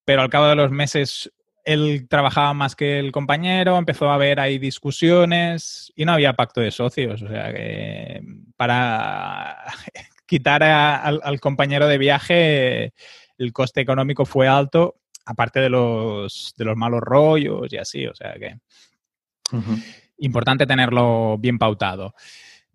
pero 0.07 0.23
al 0.23 0.31
cabo 0.31 0.47
de 0.47 0.55
los 0.55 0.71
meses 0.71 1.31
él 1.65 2.07
trabajaba 2.09 2.55
más 2.55 2.77
que 2.77 3.01
el 3.01 3.11
compañero, 3.11 3.77
empezó 3.77 4.09
a 4.09 4.15
haber 4.15 4.39
ahí 4.39 4.57
discusiones 4.59 5.93
y 5.97 6.05
no 6.05 6.13
había 6.13 6.35
pacto 6.35 6.61
de 6.61 6.71
socios. 6.71 7.21
O 7.23 7.29
sea 7.29 7.53
que 7.53 8.23
para 8.57 9.65
quitar 10.27 10.63
al, 10.63 11.41
compañero 11.41 11.89
de 11.89 11.99
viaje 11.99 12.95
el 13.37 13.53
coste 13.53 13.81
económico 13.81 14.25
fue 14.25 14.47
alto, 14.47 15.01
aparte 15.27 15.59
de 15.59 15.69
los, 15.69 16.55
de 16.57 16.65
los 16.65 16.77
malos 16.77 17.01
rollos 17.01 17.71
y 17.73 17.77
así. 17.77 18.07
O 18.07 18.15
sea 18.15 18.35
que 18.35 18.59
importante 20.19 20.67
tenerlo 20.67 21.37
bien 21.37 21.59
pautado. 21.59 22.15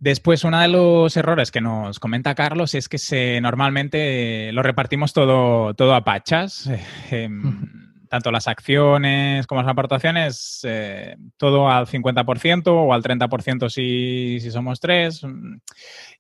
Después, 0.01 0.43
uno 0.43 0.59
de 0.59 0.67
los 0.67 1.15
errores 1.15 1.51
que 1.51 1.61
nos 1.61 1.99
comenta 1.99 2.33
Carlos 2.33 2.73
es 2.73 2.89
que 2.89 2.97
se, 2.97 3.39
normalmente 3.39 4.51
lo 4.51 4.63
repartimos 4.63 5.13
todo, 5.13 5.75
todo 5.75 5.93
a 5.93 6.03
pachas. 6.03 6.67
Em, 7.11 7.69
tanto 8.09 8.31
las 8.31 8.47
acciones 8.47 9.45
como 9.45 9.61
las 9.61 9.69
aportaciones, 9.69 10.61
eh, 10.63 11.15
todo 11.37 11.69
al 11.69 11.85
50% 11.85 12.73
o 12.73 12.93
al 12.93 13.03
30% 13.03 13.69
si, 13.69 14.39
si 14.41 14.49
somos 14.49 14.79
tres. 14.79 15.21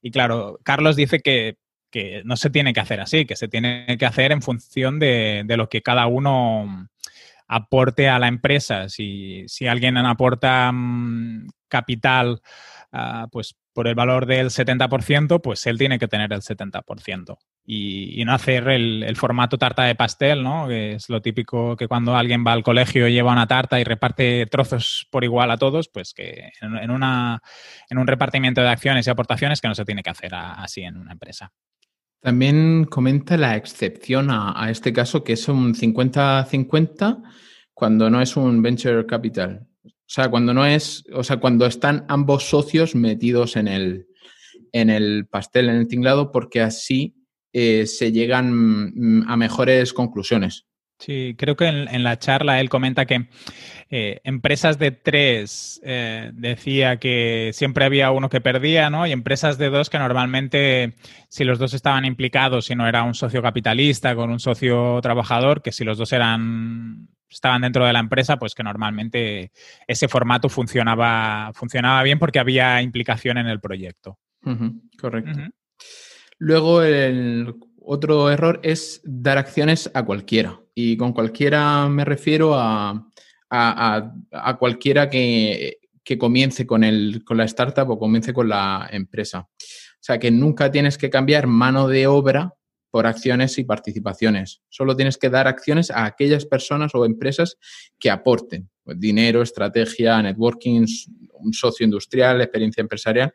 Y 0.01 0.11
claro, 0.11 0.59
Carlos 0.63 0.95
dice 0.95 1.19
que 1.19 1.57
que 1.91 2.21
no 2.23 2.37
se 2.37 2.49
tiene 2.49 2.73
que 2.73 2.79
hacer 2.79 3.01
así, 3.01 3.25
que 3.25 3.35
se 3.35 3.47
tiene 3.47 3.97
que 3.99 4.05
hacer 4.05 4.31
en 4.31 4.41
función 4.41 4.97
de, 4.97 5.43
lo 5.45 5.67
que 5.67 5.81
cada 5.81 6.07
uno 6.07 6.87
aporte 7.47 8.07
a 8.07 8.17
la 8.17 8.29
empresa. 8.29 8.87
Si, 8.87 9.43
si 9.47 9.67
alguien 9.67 9.97
aporta 9.97 10.71
mm, 10.71 11.49
capital, 11.67 12.41
ah, 12.91 13.27
pues 13.31 13.55
por 13.73 13.87
el 13.87 13.95
valor 13.95 14.25
del 14.25 14.49
70%, 14.49 15.41
pues 15.41 15.65
él 15.65 15.77
tiene 15.77 15.97
que 15.97 16.07
tener 16.07 16.31
el 16.33 16.41
70%. 16.41 17.37
Y, 17.65 18.23
no 18.25 18.33
hacer 18.33 18.67
el, 18.69 19.15
formato 19.15 19.57
tarta 19.57 19.83
de 19.83 19.95
pastel, 19.95 20.43
¿no? 20.43 20.67
Que 20.67 20.93
es 20.93 21.09
lo 21.09 21.21
típico 21.21 21.75
que 21.77 21.87
cuando 21.87 22.15
alguien 22.15 22.45
va 22.45 22.53
al 22.53 22.63
colegio 22.63 23.07
lleva 23.07 23.31
una 23.31 23.47
tarta 23.47 23.79
y 23.79 23.83
reparte 23.83 24.45
trozos 24.47 25.07
por 25.09 25.23
igual 25.23 25.51
a 25.51 25.57
todos, 25.57 25.89
pues 25.89 26.13
que 26.13 26.51
en, 26.61 26.91
una, 26.91 27.41
en 27.89 27.97
un 27.97 28.07
repartimiento 28.07 28.61
de 28.61 28.69
acciones 28.69 29.07
y 29.07 29.09
aportaciones 29.09 29.61
que 29.61 29.67
no 29.67 29.75
se 29.75 29.85
tiene 29.85 30.03
que 30.03 30.09
hacer 30.09 30.33
así 30.33 30.81
en 30.81 30.97
una 30.97 31.13
empresa. 31.13 31.51
También 32.19 32.85
comenta 32.85 33.37
la 33.37 33.55
excepción 33.55 34.29
a, 34.29 34.53
a 34.55 34.69
este 34.69 34.93
caso, 34.93 35.23
que 35.23 35.33
es 35.33 35.47
un 35.47 35.73
50-50 35.73 37.23
cuando 37.73 38.09
no 38.09 38.21
es 38.21 38.37
un 38.37 38.61
venture 38.61 39.05
capital. 39.07 39.67
O 40.11 40.13
sea, 40.13 40.29
cuando 40.29 40.53
no 40.53 40.65
es, 40.65 41.05
o 41.13 41.23
sea, 41.23 41.37
cuando 41.37 41.65
están 41.65 42.03
ambos 42.09 42.43
socios 42.49 42.95
metidos 42.95 43.55
en 43.55 43.69
el, 43.69 44.07
en 44.73 44.89
el 44.89 45.25
pastel, 45.25 45.69
en 45.69 45.77
el 45.77 45.87
tinglado, 45.87 46.33
porque 46.33 46.59
así 46.59 47.15
eh, 47.53 47.87
se 47.87 48.11
llegan 48.11 48.51
mm, 48.93 49.29
a 49.29 49.37
mejores 49.37 49.93
conclusiones. 49.93 50.65
Sí, 51.01 51.35
creo 51.35 51.55
que 51.55 51.65
en, 51.65 52.03
la 52.03 52.19
charla 52.19 52.59
él 52.59 52.69
comenta 52.69 53.07
que 53.07 53.27
eh, 53.89 54.21
empresas 54.23 54.77
de 54.77 54.91
tres 54.91 55.81
eh, 55.83 56.29
decía 56.31 56.97
que 56.97 57.49
siempre 57.53 57.85
había 57.85 58.11
uno 58.11 58.29
que 58.29 58.39
perdía, 58.39 58.91
¿no? 58.91 59.07
Y 59.07 59.11
empresas 59.11 59.57
de 59.57 59.71
dos 59.71 59.89
que 59.89 59.97
normalmente, 59.97 60.93
si 61.27 61.43
los 61.43 61.57
dos 61.57 61.73
estaban 61.73 62.05
implicados, 62.05 62.65
si 62.65 62.75
no 62.75 62.87
era 62.87 63.01
un 63.01 63.15
socio 63.15 63.41
capitalista 63.41 64.15
con 64.15 64.29
un 64.29 64.39
socio 64.39 64.99
trabajador, 65.01 65.63
que 65.63 65.71
si 65.71 65.83
los 65.83 65.97
dos 65.97 66.13
eran 66.13 67.09
estaban 67.31 67.63
dentro 67.63 67.85
de 67.85 67.93
la 67.93 67.99
empresa, 67.99 68.37
pues 68.37 68.53
que 68.53 68.61
normalmente 68.61 69.51
ese 69.87 70.07
formato 70.07 70.49
funcionaba, 70.49 71.51
funcionaba 71.55 72.03
bien 72.03 72.19
porque 72.19 72.39
había 72.39 72.79
implicación 72.81 73.39
en 73.39 73.47
el 73.47 73.59
proyecto. 73.59 74.19
correcto. 74.99 75.39
Luego, 76.37 76.83
el 76.83 77.55
otro 77.83 78.29
error 78.29 78.59
es 78.63 79.01
dar 79.03 79.39
acciones 79.39 79.89
a 79.93 80.03
cualquiera. 80.03 80.60
Y 80.73 80.97
con 80.97 81.13
cualquiera 81.13 81.87
me 81.89 82.05
refiero 82.05 82.53
a, 82.55 83.07
a, 83.49 84.57
cualquiera 84.57 85.09
que, 85.09 85.79
que 86.03 86.17
comience 86.17 86.65
con, 86.65 86.83
el, 86.83 87.23
con 87.25 87.37
la 87.37 87.45
startup 87.45 87.89
o 87.89 87.99
comience 87.99 88.33
con 88.33 88.49
la 88.49 88.87
empresa. 88.91 89.39
O 89.39 90.03
sea, 90.03 90.19
que 90.19 90.31
nunca 90.31 90.71
tienes 90.71 90.97
que 90.97 91.09
cambiar 91.09 91.47
mano 91.47 91.87
de 91.87 92.07
obra 92.07 92.55
por 92.89 93.07
acciones 93.07 93.57
y 93.57 93.63
participaciones. 93.63 94.61
Solo 94.69 94.95
tienes 94.95 95.17
que 95.17 95.29
dar 95.29 95.47
acciones 95.47 95.91
a 95.91 96.05
aquellas 96.05 96.45
personas 96.45 96.93
o 96.93 97.05
empresas 97.05 97.57
que 97.99 98.09
aporten 98.09 98.69
pues, 98.83 98.99
dinero, 98.99 99.41
estrategia, 99.41 100.21
networking, 100.21 100.85
un 101.33 101.53
socio 101.53 101.85
industrial, 101.85 102.41
experiencia 102.41 102.81
empresarial. 102.81 103.33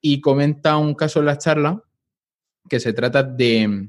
Y 0.00 0.20
comenta 0.20 0.76
un 0.76 0.94
caso 0.94 1.20
en 1.20 1.26
la 1.26 1.38
charla 1.38 1.82
que 2.68 2.78
se 2.78 2.92
trata 2.92 3.22
de, 3.22 3.88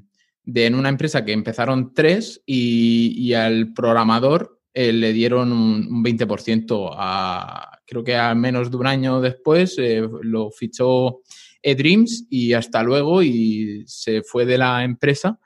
en 0.54 0.76
una 0.76 0.90
empresa 0.90 1.26
que 1.26 1.34
empezaron 1.34 1.94
tres 1.94 2.42
y, 2.46 3.34
al 3.34 3.74
programador 3.74 4.60
eh, 4.74 4.94
le 4.94 5.14
dieron 5.14 5.52
un, 5.52 6.04
20% 6.04 6.94
a, 6.96 7.80
creo 7.86 8.04
que 8.04 8.16
a 8.16 8.36
menos 8.36 8.70
de 8.72 8.78
un 8.78 8.88
año 8.88 9.22
después 9.22 9.76
eh, 9.78 10.08
lo 10.22 10.52
fichó 10.52 11.22
eDreams 11.62 12.28
y 12.30 12.54
hasta 12.54 12.84
luego 12.84 13.24
y 13.24 13.84
se 13.88 14.22
fue 14.22 14.46
de 14.46 14.58
la 14.58 14.84
empresa 14.84 15.40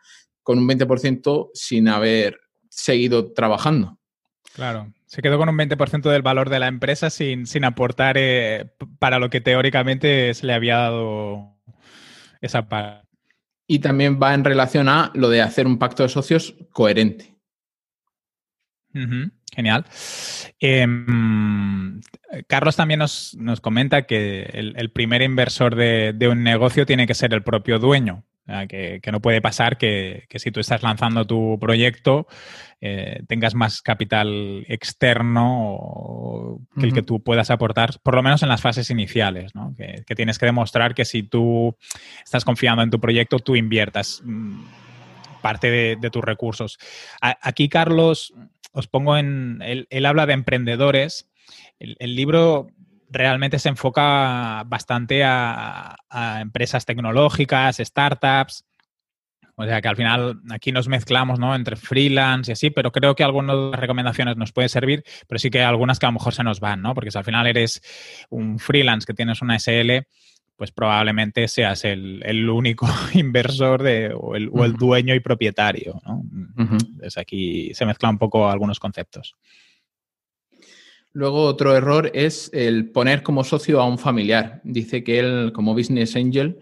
con 0.44 0.58
un 0.58 0.68
20% 0.68 1.51
sin 1.53 1.88
haber 1.88 2.39
seguido 2.70 3.34
trabajando. 3.34 4.00
Claro, 4.53 4.91
se 5.06 5.22
quedó 5.22 5.38
con 5.38 5.48
un 5.48 5.58
20% 5.58 6.10
del 6.10 6.22
valor 6.22 6.50
de 6.50 6.60
la 6.60 6.68
empresa 6.68 7.10
sin, 7.10 7.46
sin 7.46 7.63
aportar 7.63 8.18
eh, 8.18 8.72
para 9.00 9.20
lo 9.20 9.29
que 9.29 9.41
teóricamente 9.41 10.34
se 10.34 10.48
le 10.48 10.53
había 10.53 10.77
dado 10.77 11.56
esa 12.41 12.68
parte. 12.68 13.09
Y 13.72 13.80
también 13.80 14.20
va 14.20 14.34
en 14.34 14.44
relación 14.44 14.90
a 14.90 15.12
lo 15.14 15.30
de 15.30 15.44
hacer 15.44 15.68
un 15.68 15.78
pacto 15.78 16.02
de 16.02 16.10
socios 16.10 16.56
coherente. 16.72 17.36
Genial. 18.92 19.86
Em, 20.60 22.01
Carlos 22.48 22.75
también 22.75 23.00
nos, 23.00 23.38
comenta 23.62 24.08
que 24.08 24.42
el, 24.51 24.90
primer 24.90 25.22
inversor 25.22 25.75
de, 25.75 26.27
un 26.27 26.42
negocio 26.42 26.88
tiene 26.88 27.05
que 27.05 27.14
ser 27.14 27.32
el 27.36 27.44
propio 27.44 27.77
dueño. 27.77 28.25
Que, 28.68 29.00
no 29.12 29.22
puede 29.22 29.40
pasar 29.40 29.77
que, 29.77 30.25
si 30.34 30.50
tú 30.50 30.60
estás 30.60 30.82
lanzando 30.82 31.27
tu 31.27 31.60
proyecto 31.62 32.25
eh, 32.82 33.22
tengas 33.27 33.53
más 33.53 33.84
capital 33.84 34.66
externo 34.68 36.60
que 36.79 36.85
el 36.85 36.94
que 36.94 37.01
tú 37.01 37.22
puedas 37.22 37.51
aportar, 37.51 38.00
por 38.01 38.15
lo 38.15 38.24
menos 38.24 38.42
en 38.44 38.50
las 38.50 38.61
fases 38.61 38.89
iniciales, 38.89 39.53
¿no? 39.53 39.74
que, 39.75 40.03
tienes 40.15 40.39
que 40.39 40.46
demostrar 40.46 40.96
que 40.96 41.05
si 41.05 41.24
tú 41.24 41.75
estás 42.24 42.46
confiando 42.46 42.81
en 42.81 42.89
tu 42.89 43.00
proyecto, 43.00 43.39
tú 43.39 43.55
inviertas 43.55 44.22
mm, 44.24 44.61
parte 45.42 45.70
de, 45.70 46.09
tus 46.09 46.24
recursos. 46.24 46.77
aquí, 47.22 47.70
Carlos, 47.70 48.33
os 48.72 48.87
pongo 48.87 49.18
en, 49.18 49.61
él, 49.61 50.05
habla 50.05 50.25
de 50.25 50.33
emprendedores. 50.33 51.29
El, 51.79 52.15
libro 52.15 52.68
realmente 53.09 53.59
se 53.59 53.70
enfoca 53.70 54.63
bastante 54.68 55.24
a, 55.24 55.96
empresas 56.39 56.85
tecnológicas, 56.85 57.77
startups. 57.77 58.65
O 59.61 59.65
sea 59.65 59.81
que 59.81 59.89
al 59.89 59.98
final 59.98 60.39
aquí 60.51 60.72
nos 60.72 60.87
mezclamos 60.87 61.37
¿no? 61.37 61.53
entre 61.53 61.75
freelance 61.75 62.50
y 62.50 62.53
así, 62.53 62.69
pero 62.69 62.93
creo 62.93 63.13
que 63.13 63.25
algunas 63.25 63.57
de 63.57 63.72
las 63.72 63.79
recomendaciones 63.79 64.37
nos 64.37 64.53
pueden 64.53 64.69
servir, 64.69 65.03
pero 65.27 65.37
sí 65.37 65.50
que 65.50 65.61
algunas 65.61 66.00
que 66.00 66.05
a 66.05 66.09
lo 66.09 66.13
mejor 66.13 66.33
se 66.33 66.45
nos 66.45 66.61
van, 66.61 66.81
¿no? 66.81 66.95
Porque 66.95 67.11
si 67.11 67.17
al 67.17 67.25
final 67.25 67.45
eres 67.45 67.81
un 68.29 68.57
freelance 68.57 69.05
que 69.05 69.13
tienes 69.13 69.41
una 69.41 69.59
SL, 69.59 70.07
pues 70.55 70.72
probablemente 70.72 71.45
seas 71.50 71.83
el, 71.83 72.50
único 72.50 72.87
inversor 73.15 73.83
de, 73.83 74.13
o, 74.15 74.37
el, 74.37 74.74
dueño 74.77 75.13
y 75.13 75.19
propietario. 75.19 76.00
¿no? 76.05 76.24
Entonces 76.57 77.17
aquí 77.17 77.74
se 77.74 77.85
mezclan 77.85 78.13
un 78.13 78.19
poco 78.19 78.50
algunos 78.50 78.79
conceptos. 78.79 79.35
Luego 81.11 81.43
otro 81.43 81.75
error 81.75 82.09
es 82.13 82.50
el 82.53 82.91
poner 82.91 83.24
como 83.24 83.43
socio 83.43 83.81
a 83.81 83.85
un 83.85 83.98
familiar. 83.98 84.61
Dice 84.63 85.03
que 85.03 85.19
él, 85.19 85.51
como 85.53 85.74
business 85.74 86.15
angel, 86.15 86.59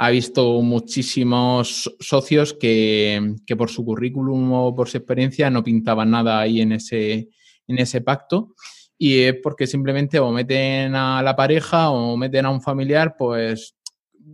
ha 0.00 0.10
visto 0.10 0.62
muchísimos 0.62 1.92
socios 1.98 2.54
que, 2.54 3.34
que 3.44 3.56
por 3.56 3.68
su 3.68 3.84
currículum 3.84 4.52
o 4.52 4.74
por 4.74 4.88
su 4.88 4.96
experiencia 4.96 5.50
no 5.50 5.64
pintaban 5.64 6.12
nada 6.12 6.38
ahí 6.38 6.60
en 6.60 6.70
ese, 6.70 7.28
en 7.66 7.78
ese 7.78 8.00
pacto 8.00 8.54
y 8.96 9.22
es 9.22 9.34
porque 9.42 9.66
simplemente 9.66 10.20
o 10.20 10.30
meten 10.30 10.94
a 10.94 11.20
la 11.20 11.34
pareja 11.34 11.90
o 11.90 12.16
meten 12.16 12.46
a 12.46 12.50
un 12.50 12.62
familiar, 12.62 13.16
pues 13.18 13.74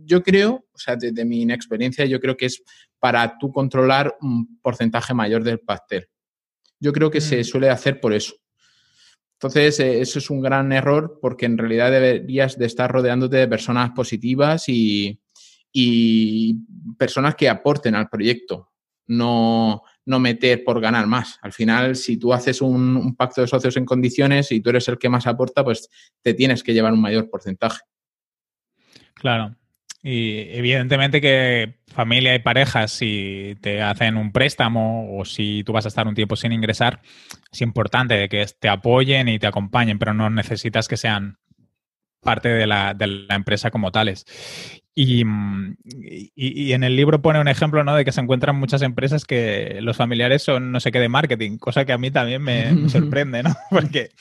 yo 0.03 0.21
creo, 0.21 0.65
o 0.71 0.77
sea, 0.77 0.95
desde 0.95 1.25
mi 1.25 1.41
inexperiencia, 1.41 2.05
yo 2.05 2.19
creo 2.19 2.37
que 2.37 2.45
es 2.45 2.61
para 2.99 3.35
tú 3.39 3.51
controlar 3.51 4.15
un 4.21 4.59
porcentaje 4.61 5.15
mayor 5.15 5.43
del 5.43 5.59
pastel. 5.59 6.07
Yo 6.79 6.93
creo 6.93 7.09
que 7.09 7.21
se 7.21 7.41
mm. 7.41 7.43
suele 7.43 7.69
hacer 7.71 7.99
por 7.99 8.13
eso. 8.13 8.35
Entonces, 9.33 9.79
eh, 9.79 9.99
eso 10.01 10.19
es 10.19 10.29
un 10.29 10.41
gran 10.41 10.71
error 10.71 11.17
porque 11.19 11.47
en 11.47 11.57
realidad 11.57 11.89
deberías 11.89 12.57
de 12.57 12.67
estar 12.67 12.91
rodeándote 12.91 13.37
de 13.37 13.47
personas 13.47 13.91
positivas 13.91 14.69
y, 14.69 15.19
y 15.77 16.55
personas 16.97 17.35
que 17.35 17.49
aporten 17.49 17.95
al 17.95 18.07
proyecto, 18.07 18.71
no, 19.07 19.83
no 20.05 20.19
meter 20.21 20.63
por 20.63 20.79
ganar 20.79 21.05
más. 21.05 21.37
Al 21.41 21.51
final, 21.51 21.97
si 21.97 22.15
tú 22.15 22.31
haces 22.31 22.61
un, 22.61 23.13
pacto 23.17 23.41
de 23.41 23.47
socios 23.47 23.75
en 23.75 23.83
condiciones 23.83 24.53
y 24.53 24.61
tú 24.61 24.69
eres 24.69 24.87
el 24.87 24.97
que 24.97 25.09
más 25.09 25.27
aporta, 25.27 25.65
pues 25.65 25.89
te 26.21 26.33
tienes 26.33 26.63
que 26.63 26.73
llevar 26.73 26.93
un 26.93 27.01
mayor 27.01 27.29
porcentaje. 27.29 27.81
Claro. 29.15 29.53
Y 30.01 30.47
evidentemente 30.55 31.19
que 31.19 31.79
familia 31.87 32.33
y 32.35 32.39
parejas, 32.39 32.93
si 32.93 33.57
te 33.59 33.81
hacen 33.81 34.15
un 34.15 34.31
préstamo 34.31 35.17
o 35.17 35.25
si 35.25 35.65
tú 35.65 35.73
vas 35.73 35.83
a 35.83 35.89
estar 35.89 36.07
un 36.07 36.15
tiempo 36.15 36.37
sin 36.37 36.53
ingresar, 36.53 37.01
es 37.51 37.61
importante 37.61 38.29
que 38.29 38.45
te 38.57 38.69
apoyen 38.69 39.27
y 39.27 39.39
te 39.39 39.47
acompañen, 39.47 39.99
pero 39.99 40.13
no 40.13 40.29
necesitas 40.29 40.87
que 40.87 40.95
sean 40.95 41.37
parte 42.25 42.49
de 42.49 42.67
la, 42.67 42.93
de 42.93 43.07
la 43.07 43.35
empresa 43.35 43.71
como 43.71 43.93
tales. 43.93 44.25
Y, 44.97 45.23
y, 46.35 46.71
en 46.71 46.83
el 46.85 46.95
libro 46.95 47.21
pone 47.21 47.39
un 47.39 47.49
ejemplo 47.49 47.83
¿no? 47.83 47.95
de 47.95 48.05
que 48.05 48.13
se 48.13 48.21
encuentran 48.21 48.55
muchas 48.55 48.81
empresas 48.81 49.25
que 49.25 49.79
los 49.81 49.97
familiares 49.97 50.41
son 50.41 50.71
no 50.71 50.79
sé 50.79 50.91
qué 50.91 50.99
de 50.99 51.09
marketing, 51.09 51.57
cosa 51.57 51.83
que 51.83 51.91
a 51.91 51.97
mí 51.97 52.11
también 52.11 52.41
me, 52.41 52.89
sorprende, 52.89 53.43
¿no? 53.43 53.53
Porque, 53.69 54.11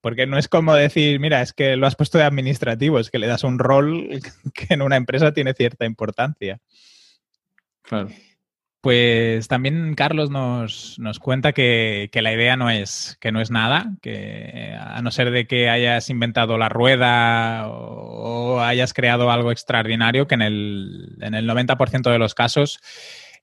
porque 0.00 0.26
no 0.26 0.36
es 0.36 0.48
como 0.48 0.74
decir, 0.74 1.20
mira, 1.20 1.42
es 1.42 1.52
que 1.52 1.76
lo 1.76 1.86
has 1.86 1.96
puesto 1.96 2.18
de 2.18 2.24
administrativo, 2.24 2.98
es 2.98 3.10
que 3.10 3.18
le 3.18 3.26
das 3.26 3.44
un 3.44 3.58
rol 3.58 4.08
que 4.52 4.74
en 4.74 4.82
una 4.82 4.96
empresa 4.96 5.32
tiene 5.32 5.54
cierta 5.54 5.86
importancia. 5.86 6.58
Claro. 7.82 8.08
Pues 8.86 9.48
también 9.48 9.96
Carlos 9.96 10.30
nos, 10.30 11.18
cuenta 11.18 11.52
que, 11.52 12.08
la 12.12 12.32
idea 12.32 12.56
no 12.56 12.70
es, 12.70 13.18
que 13.20 13.32
no 13.32 13.40
es 13.40 13.50
nada, 13.50 13.90
que 14.00 14.78
a 14.78 15.02
no 15.02 15.10
ser 15.10 15.32
de 15.32 15.48
que 15.48 15.68
hayas 15.68 16.08
inventado 16.08 16.56
la 16.56 16.68
rueda 16.68 17.66
o, 17.66 18.60
hayas 18.60 18.94
creado 18.94 19.32
algo 19.32 19.50
extraordinario, 19.50 20.28
que 20.28 20.36
en 20.36 20.42
el, 20.42 21.16
en 21.20 21.34
el 21.34 21.48
90% 21.48 22.12
de 22.12 22.18
los 22.20 22.36
casos 22.36 22.78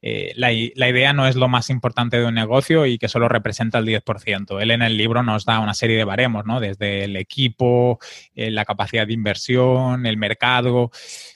eh, 0.02 0.34
la, 0.36 0.52
idea 0.52 1.14
no 1.14 1.28
es 1.28 1.36
lo 1.36 1.48
más 1.48 1.70
importante 1.70 2.18
de 2.18 2.26
un 2.26 2.34
negocio 2.34 2.86
y 2.86 2.98
que 2.98 3.08
solo 3.08 3.30
representa 3.30 3.80
el 3.80 3.86
10%. 3.86 4.62
Él 4.62 4.72
en 4.72 4.82
el 4.82 4.98
libro 4.98 5.24
nos 5.24 5.46
da 5.46 5.60
una 5.60 5.74
serie 5.74 5.98
de 5.98 6.04
baremos, 6.04 6.46
¿no? 6.46 6.60
Desde 6.60 7.06
el 7.06 7.16
equipo, 7.16 8.00
eh, 8.36 8.52
la 8.52 8.66
capacidad 8.66 9.08
de 9.08 9.14
inversión, 9.14 10.06
el 10.06 10.18
mercado. 10.18 10.92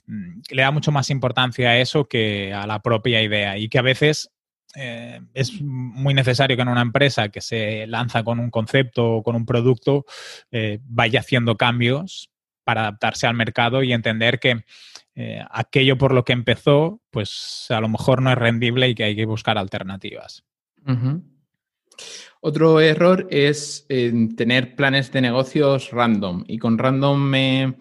Mm, 0.06 0.41
le 0.50 0.62
da 0.62 0.72
mucho 0.72 0.91
más 0.91 1.10
importancia 1.10 1.70
a 1.70 1.78
eso 1.78 2.06
que 2.06 2.54
a 2.54 2.67
la 2.67 2.82
propia 2.82 3.22
idea 3.22 3.58
y 3.58 3.70
que 3.70 3.80
a 3.80 3.84
veces 3.84 4.32
eh, 4.76 5.22
es 5.34 5.62
muy 5.62 6.13
necesario 6.13 6.56
que 6.56 6.62
en 6.62 6.67
una 6.67 6.82
empresa 6.82 7.30
que 7.30 7.41
se 7.41 7.88
lanza 7.88 8.24
con 8.24 8.39
un 8.39 8.52
concepto 8.52 9.15
o 9.15 9.24
con 9.24 9.36
un 9.36 9.46
producto 9.46 10.06
vaya 10.84 11.22
haciendo 11.22 11.56
cambios 11.56 12.30
para 12.67 12.82
adaptarse 12.82 13.26
al 13.26 13.34
mercado 13.34 13.82
y 13.82 13.93
entender 13.93 14.39
que 14.39 14.65
eh, 15.19 15.43
aquello 15.49 15.97
por 15.97 16.13
lo 16.13 16.23
que 16.23 16.34
empezó, 16.34 17.01
pues 17.10 17.65
a 17.69 17.82
lo 17.82 17.89
mejor 17.89 18.21
no 18.21 18.30
es 18.30 18.38
rendible 18.38 18.88
y 18.88 18.93
que 18.93 19.03
hay 19.03 19.15
que 19.15 19.25
buscar 19.25 19.58
alternativas. 19.58 20.45
Otro 22.39 22.80
error 22.80 23.27
es 23.32 23.88
tener 23.88 24.75
planes 24.75 25.12
de 25.12 25.21
negocios 25.21 25.89
random. 25.89 26.43
Y 26.47 26.60
con 26.60 26.77
random 26.77 27.19
me, 27.19 27.77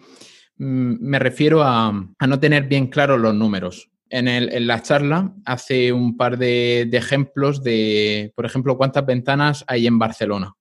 mm, 0.57 1.13
refiero 1.13 1.61
a, 1.61 1.91
no 1.91 2.39
tener 2.39 2.63
bien 2.63 2.87
claros 2.87 3.19
los 3.19 3.35
números. 3.35 3.91
En, 4.09 4.65
la 4.65 4.81
charla 4.81 5.35
hace 5.45 5.93
un 5.93 6.17
par 6.17 6.39
de, 6.39 6.89
ejemplos 6.91 7.61
de, 7.61 8.33
por 8.35 8.47
ejemplo, 8.47 8.77
cuántas 8.77 9.05
ventanas 9.05 9.63
hay 9.67 9.85
en 9.85 9.99
Barcelona. 9.99 10.55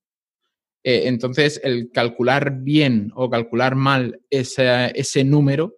Eh, 0.84 1.04
entonces, 1.06 1.58
el 1.64 1.90
calcular 1.90 2.58
bien 2.60 3.12
o 3.14 3.30
calcular 3.30 3.76
mal 3.76 4.20
ese 4.28 5.24
número 5.24 5.72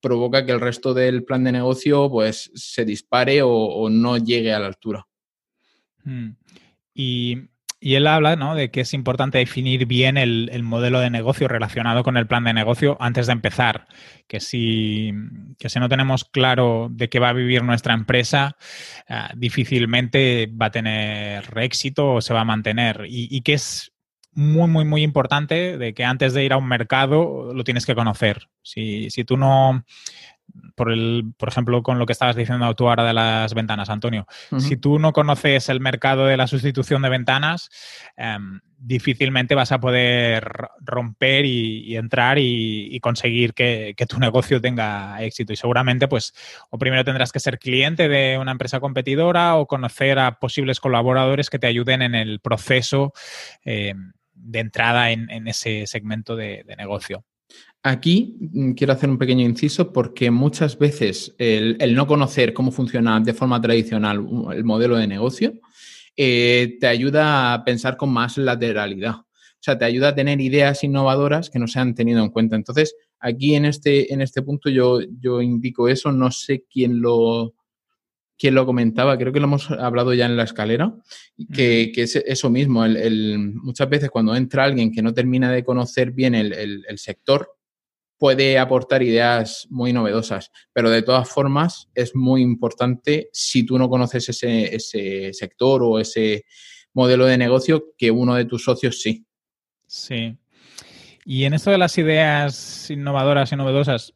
provoca 0.00 0.44
que 0.44 0.52
el 0.52 0.60
resto 0.60 0.94
del 0.94 1.24
plan 1.24 1.44
de 1.44 1.52
negocio 1.52 2.10
pues 2.10 2.50
se 2.54 2.84
dispare 2.84 3.40
o, 3.42 3.88
no 3.90 4.18
llegue 4.18 4.52
a 4.52 4.60
la 4.60 4.66
altura. 4.66 5.06
Mm. 6.04 6.30
Y, 6.94 7.48
él 7.80 8.06
habla 8.08 8.34
¿no? 8.34 8.56
de 8.56 8.70
que 8.70 8.80
es 8.80 8.94
importante 8.94 9.38
definir 9.38 9.86
bien 9.86 10.16
el, 10.16 10.62
modelo 10.64 10.98
de 10.98 11.10
negocio 11.10 11.46
relacionado 11.46 12.02
con 12.02 12.16
el 12.16 12.26
plan 12.26 12.42
de 12.42 12.52
negocio 12.52 12.96
antes 13.00 13.26
de 13.26 13.32
empezar. 13.34 13.86
Que 14.26 14.40
si, 14.40 15.12
si 15.58 15.78
no 15.78 15.88
tenemos 15.88 16.24
claro 16.24 16.88
de 16.90 17.08
qué 17.08 17.20
va 17.20 17.28
a 17.28 17.34
vivir 17.34 17.62
nuestra 17.62 17.94
empresa, 17.94 18.56
ah, 19.08 19.30
difícilmente 19.36 20.50
va 20.60 20.66
a 20.66 20.70
tener 20.70 21.44
éxito 21.58 22.14
o 22.14 22.20
se 22.20 22.34
va 22.34 22.40
a 22.40 22.44
mantener. 22.44 23.04
Y, 23.06 23.28
y 23.30 23.42
que 23.42 23.52
es 23.52 23.92
muy, 24.36 24.68
muy, 24.68 24.84
muy 24.84 25.02
importante 25.02 25.78
de 25.78 25.94
que 25.94 26.04
antes 26.04 26.34
de 26.34 26.44
ir 26.44 26.52
a 26.52 26.58
un 26.58 26.68
mercado 26.68 27.52
lo 27.54 27.64
tienes 27.64 27.86
que 27.86 27.94
conocer. 27.94 28.48
Si, 28.62 29.10
si 29.10 29.24
tú 29.24 29.38
no, 29.38 29.84
por, 30.74 30.92
el, 30.92 31.32
por 31.38 31.48
ejemplo, 31.48 31.82
con 31.82 31.98
lo 31.98 32.04
que 32.04 32.12
estabas 32.12 32.36
diciendo 32.36 32.72
tú 32.74 32.88
ahora 32.88 33.04
de 33.04 33.14
las 33.14 33.54
ventanas, 33.54 33.88
Antonio, 33.88 34.26
si 34.58 34.76
tú 34.76 34.98
no 34.98 35.12
conoces 35.12 35.68
el 35.70 35.80
mercado 35.80 36.26
de 36.26 36.36
la 36.36 36.46
sustitución 36.46 37.00
de 37.02 37.08
ventanas, 37.08 37.70
em, 38.16 38.60
difícilmente 38.78 39.54
vas 39.54 39.72
a 39.72 39.80
poder 39.80 40.68
romper 40.80 41.46
y, 41.46 41.96
entrar 41.96 42.38
y, 42.38 43.00
conseguir 43.00 43.54
que, 43.54 43.94
que, 43.96 44.06
tu 44.06 44.18
negocio 44.20 44.60
tenga 44.60 45.16
éxito. 45.22 45.54
Y 45.54 45.56
seguramente, 45.56 46.08
pues, 46.08 46.34
o 46.70 46.78
primero 46.78 47.04
tendrás 47.04 47.32
que 47.32 47.40
ser 47.40 47.58
cliente 47.58 48.08
de 48.08 48.36
una 48.38 48.52
empresa 48.52 48.80
competidora 48.80 49.56
o 49.56 49.66
conocer 49.66 50.18
a 50.18 50.38
posibles 50.38 50.78
colaboradores 50.78 51.48
que 51.48 51.58
te 51.58 51.66
ayuden 51.66 52.02
en 52.02 52.14
el 52.14 52.40
proceso. 52.40 53.14
Em, 53.64 54.12
de 54.46 54.60
entrada 54.60 55.10
en, 55.10 55.48
ese 55.48 55.86
segmento 55.86 56.36
de, 56.36 56.64
negocio. 56.78 57.24
Aquí 57.82 58.36
mm, 58.40 58.72
quiero 58.72 58.92
hacer 58.92 59.10
un 59.10 59.18
pequeño 59.18 59.44
inciso 59.44 59.92
porque 59.92 60.30
muchas 60.30 60.78
veces 60.78 61.34
el, 61.38 61.94
no 61.94 62.06
conocer 62.06 62.52
cómo 62.52 62.70
funciona 62.70 63.20
de 63.20 63.34
forma 63.34 63.60
tradicional 63.60 64.26
el 64.52 64.64
modelo 64.64 64.96
de 64.96 65.06
negocio 65.06 65.52
eh, 66.16 66.78
te 66.80 66.86
ayuda 66.86 67.54
a 67.54 67.64
pensar 67.64 67.96
con 67.96 68.10
más 68.10 68.38
lateralidad. 68.38 69.16
O 69.16 69.58
sea, 69.66 69.76
te 69.76 69.84
ayuda 69.84 70.08
a 70.08 70.14
tener 70.14 70.40
ideas 70.40 70.82
innovadoras 70.84 71.50
que 71.50 71.58
no 71.58 71.66
se 71.66 71.80
han 71.80 71.94
tenido 71.94 72.22
en 72.22 72.30
cuenta. 72.30 72.56
Entonces, 72.56 72.94
aquí 73.18 73.54
en 73.54 73.64
este, 73.64 74.12
en 74.12 74.22
este 74.22 74.42
punto 74.42 74.70
yo, 74.70 75.00
yo 75.20 75.42
indico 75.42 75.88
eso. 75.88 76.12
No 76.12 76.30
sé 76.30 76.64
quién 76.70 77.00
lo, 77.00 77.55
quien 78.38 78.54
lo 78.54 78.66
comentaba, 78.66 79.16
creo 79.16 79.32
que 79.32 79.40
lo 79.40 79.46
hemos 79.46 79.70
hablado 79.70 80.12
ya 80.14 80.26
en 80.26 80.36
la 80.36 80.44
escalera, 80.44 80.94
que, 81.52 81.92
es 81.96 82.16
eso 82.16 82.50
mismo, 82.50 82.84
muchas 83.62 83.88
veces 83.88 84.10
cuando 84.10 84.34
entra 84.34 84.64
alguien 84.64 84.92
que 84.92 85.02
no 85.02 85.14
termina 85.14 85.50
de 85.50 85.64
conocer 85.64 86.12
bien 86.12 86.34
el, 86.34 86.98
sector, 86.98 87.56
puede 88.18 88.58
aportar 88.58 89.02
ideas 89.02 89.66
muy 89.70 89.92
novedosas, 89.92 90.50
pero 90.72 90.90
de 90.90 91.02
todas 91.02 91.28
formas 91.28 91.88
es 91.94 92.14
muy 92.14 92.42
importante 92.42 93.28
si 93.32 93.64
tú 93.64 93.78
no 93.78 93.88
conoces 93.88 94.28
ese, 94.28 94.74
ese 94.74 95.32
sector 95.32 95.82
o 95.82 95.98
ese 95.98 96.44
modelo 96.94 97.26
de 97.26 97.36
negocio 97.36 97.94
que 97.98 98.10
uno 98.10 98.34
de 98.34 98.46
tus 98.46 98.64
socios 98.64 99.02
sí. 99.02 99.26
Sí, 99.86 100.36
y 101.28 101.44
en 101.44 101.54
esto 101.54 101.72
de 101.72 101.78
las 101.78 101.98
ideas 101.98 102.88
innovadoras 102.88 103.50
y 103.50 103.56
novedosas, 103.56 104.14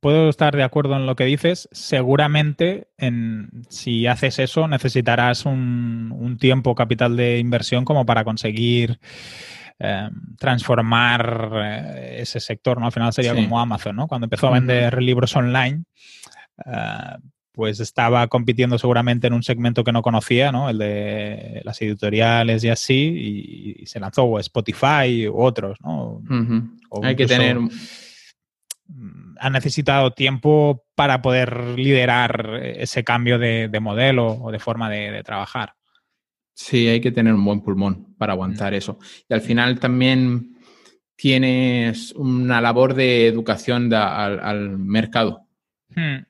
puedo 0.00 0.30
estar 0.30 0.56
de 0.56 0.62
acuerdo 0.62 0.96
en 0.96 1.04
lo 1.04 1.14
que 1.14 1.26
dices. 1.26 1.68
Seguramente, 1.72 2.88
en, 2.96 3.50
si 3.68 4.06
haces 4.06 4.38
eso, 4.38 4.66
necesitarás 4.66 5.44
un, 5.44 6.38
tiempo 6.40 6.74
capital 6.74 7.18
de 7.18 7.38
inversión 7.38 7.84
como 7.84 8.06
para 8.06 8.24
conseguir 8.24 8.98
eh, 9.78 10.08
transformar 10.38 11.50
eh, 11.54 12.16
ese 12.20 12.40
sector. 12.40 12.80
¿no? 12.80 12.86
Al 12.86 12.92
final 12.92 13.12
sería 13.12 13.34
como 13.34 13.60
Amazon, 13.60 13.96
¿no? 13.96 14.08
Cuando 14.08 14.24
empezó 14.24 14.48
a 14.48 14.52
vender 14.52 15.02
libros 15.02 15.36
online. 15.36 15.84
Eh, 16.64 17.16
pues 17.56 17.80
estaba 17.80 18.28
compitiendo 18.28 18.78
seguramente 18.78 19.26
en 19.26 19.32
un 19.32 19.42
segmento 19.42 19.82
que 19.82 19.90
no 19.90 20.02
conocía, 20.02 20.52
¿no? 20.52 20.68
El 20.68 20.76
de 20.76 21.62
las 21.64 21.80
editoriales 21.80 22.62
y 22.62 22.68
así, 22.68 23.78
y, 23.80 23.86
se 23.86 23.98
lanzó 23.98 24.38
Spotify 24.38 25.26
u 25.26 25.40
otros, 25.40 25.78
¿no? 25.80 26.22
Hay 27.02 27.16
que 27.16 27.26
tener... 27.26 27.58
Mm, 27.58 29.36
ha 29.40 29.50
necesitado 29.50 30.12
tiempo 30.12 30.84
para 30.94 31.22
poder 31.22 31.78
liderar 31.78 32.60
ese 32.62 33.04
cambio 33.04 33.38
de, 33.38 33.68
modelo 33.80 34.28
o 34.28 34.52
de 34.52 34.58
forma 34.58 34.90
de, 34.90 35.22
trabajar. 35.24 35.74
Sí, 36.54 36.88
hay 36.88 37.00
que 37.00 37.10
tener 37.10 37.32
un 37.32 37.44
buen 37.44 37.62
pulmón 37.62 38.14
para 38.18 38.34
aguantar 38.34 38.74
mm. 38.74 38.76
eso. 38.76 38.98
Y 39.28 39.32
al 39.34 39.40
final 39.40 39.80
también 39.80 40.58
tienes 41.16 42.12
una 42.12 42.60
labor 42.60 42.92
de 42.92 43.26
educación 43.26 43.92
al, 43.94 44.78
mercado. 44.78 45.46
Hmm. 45.94 46.24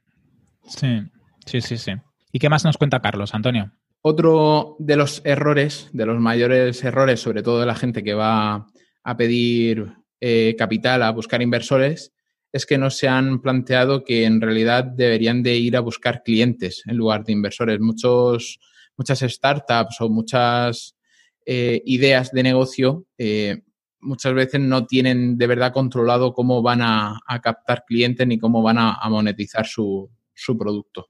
Sí. 0.68 1.02
Sí, 1.46 1.60
sí, 1.60 1.78
sí. 1.78 1.92
¿Y 2.32 2.38
qué 2.38 2.48
más 2.48 2.64
nos 2.64 2.76
cuenta 2.76 3.00
Carlos, 3.00 3.34
Antonio? 3.34 3.72
Otro 4.02 4.76
de 4.78 4.96
los 4.96 5.22
errores, 5.24 5.88
de 5.92 6.06
los 6.06 6.18
mayores 6.20 6.84
errores, 6.84 7.20
sobre 7.20 7.42
todo 7.42 7.60
de 7.60 7.66
la 7.66 7.74
gente 7.74 8.02
que 8.02 8.14
va 8.14 8.66
a 9.02 9.16
pedir 9.16 9.92
eh, 10.20 10.54
capital, 10.58 11.02
a 11.02 11.10
buscar 11.10 11.40
inversores, 11.40 12.12
es 12.52 12.66
que 12.66 12.78
no 12.78 12.90
se 12.90 13.08
han 13.08 13.40
planteado 13.40 14.04
que 14.04 14.24
en 14.24 14.40
realidad 14.40 14.84
deberían 14.84 15.42
de 15.42 15.56
ir 15.56 15.76
a 15.76 15.80
buscar 15.80 16.22
clientes 16.24 16.82
en 16.86 16.96
lugar 16.96 17.24
de 17.24 17.32
inversores. 17.32 17.80
Muchos, 17.80 18.58
muchas 18.96 19.20
startups 19.20 20.00
o 20.00 20.08
muchas 20.08 20.96
eh, 21.44 21.80
ideas 21.84 22.32
de 22.32 22.42
negocio 22.42 23.06
eh, 23.18 23.62
muchas 24.00 24.34
veces 24.34 24.60
no 24.60 24.86
tienen 24.86 25.38
de 25.38 25.46
verdad 25.46 25.72
controlado 25.72 26.32
cómo 26.32 26.62
van 26.62 26.80
a, 26.82 27.20
captar 27.42 27.84
clientes 27.86 28.26
ni 28.26 28.38
cómo 28.38 28.62
van 28.62 28.78
a, 28.78 29.00
monetizar 29.08 29.66
su 29.66 30.10
producto. 30.58 31.08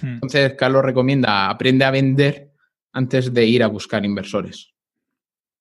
Hmm. 0.00 0.14
Entonces, 0.14 0.54
Carlos 0.54 0.84
recomienda, 0.84 1.48
aprende 1.48 1.84
a 1.84 1.90
vender 1.90 2.52
antes 2.92 3.32
de 3.32 3.46
ir 3.46 3.62
a 3.62 3.68
buscar 3.68 4.04
inversores. 4.04 4.72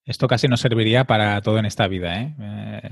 Esto 0.06 0.28
casi 0.28 0.48
nos 0.48 0.62
serviría 0.62 1.06
para 1.06 1.42
todo 1.42 1.58
en 1.58 1.66
esta 1.66 1.88
vida, 1.88 2.22
¿eh? 2.22 2.36
eh 2.40 2.90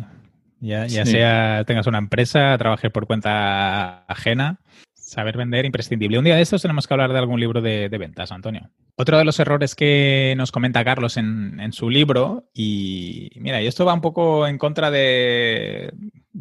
ya, 0.63 1.05
sea 1.05 1.65
tengas 1.67 1.87
una 1.87 1.97
empresa, 1.97 2.57
trabajes 2.57 2.89
por 2.89 3.05
cuenta 3.05 4.05
ajena, 4.05 4.61
saber 4.93 5.35
vender 5.35 5.65
imprescindible. 5.65 6.17
Un 6.17 6.23
día 6.23 6.37
de 6.37 6.41
estos 6.41 6.61
tenemos 6.61 6.87
que 6.87 6.93
hablar 6.93 7.11
de 7.11 7.19
algún 7.19 7.41
libro 7.41 7.61
de, 7.61 7.89
ventas, 7.89 8.31
Antonio. 8.31 8.69
Otro 8.95 9.17
de 9.17 9.25
los 9.25 9.37
errores 9.41 9.75
que 9.75 10.33
nos 10.37 10.53
comenta 10.53 10.85
Carlos 10.85 11.17
en, 11.17 11.59
en, 11.59 11.73
su 11.73 11.89
libro, 11.89 12.49
y 12.53 13.29
mira, 13.41 13.61
y 13.61 13.67
esto 13.67 13.83
va 13.83 13.93
un 13.93 13.99
poco 13.99 14.47
en 14.47 14.57
contra 14.57 14.89
de, 14.89 15.93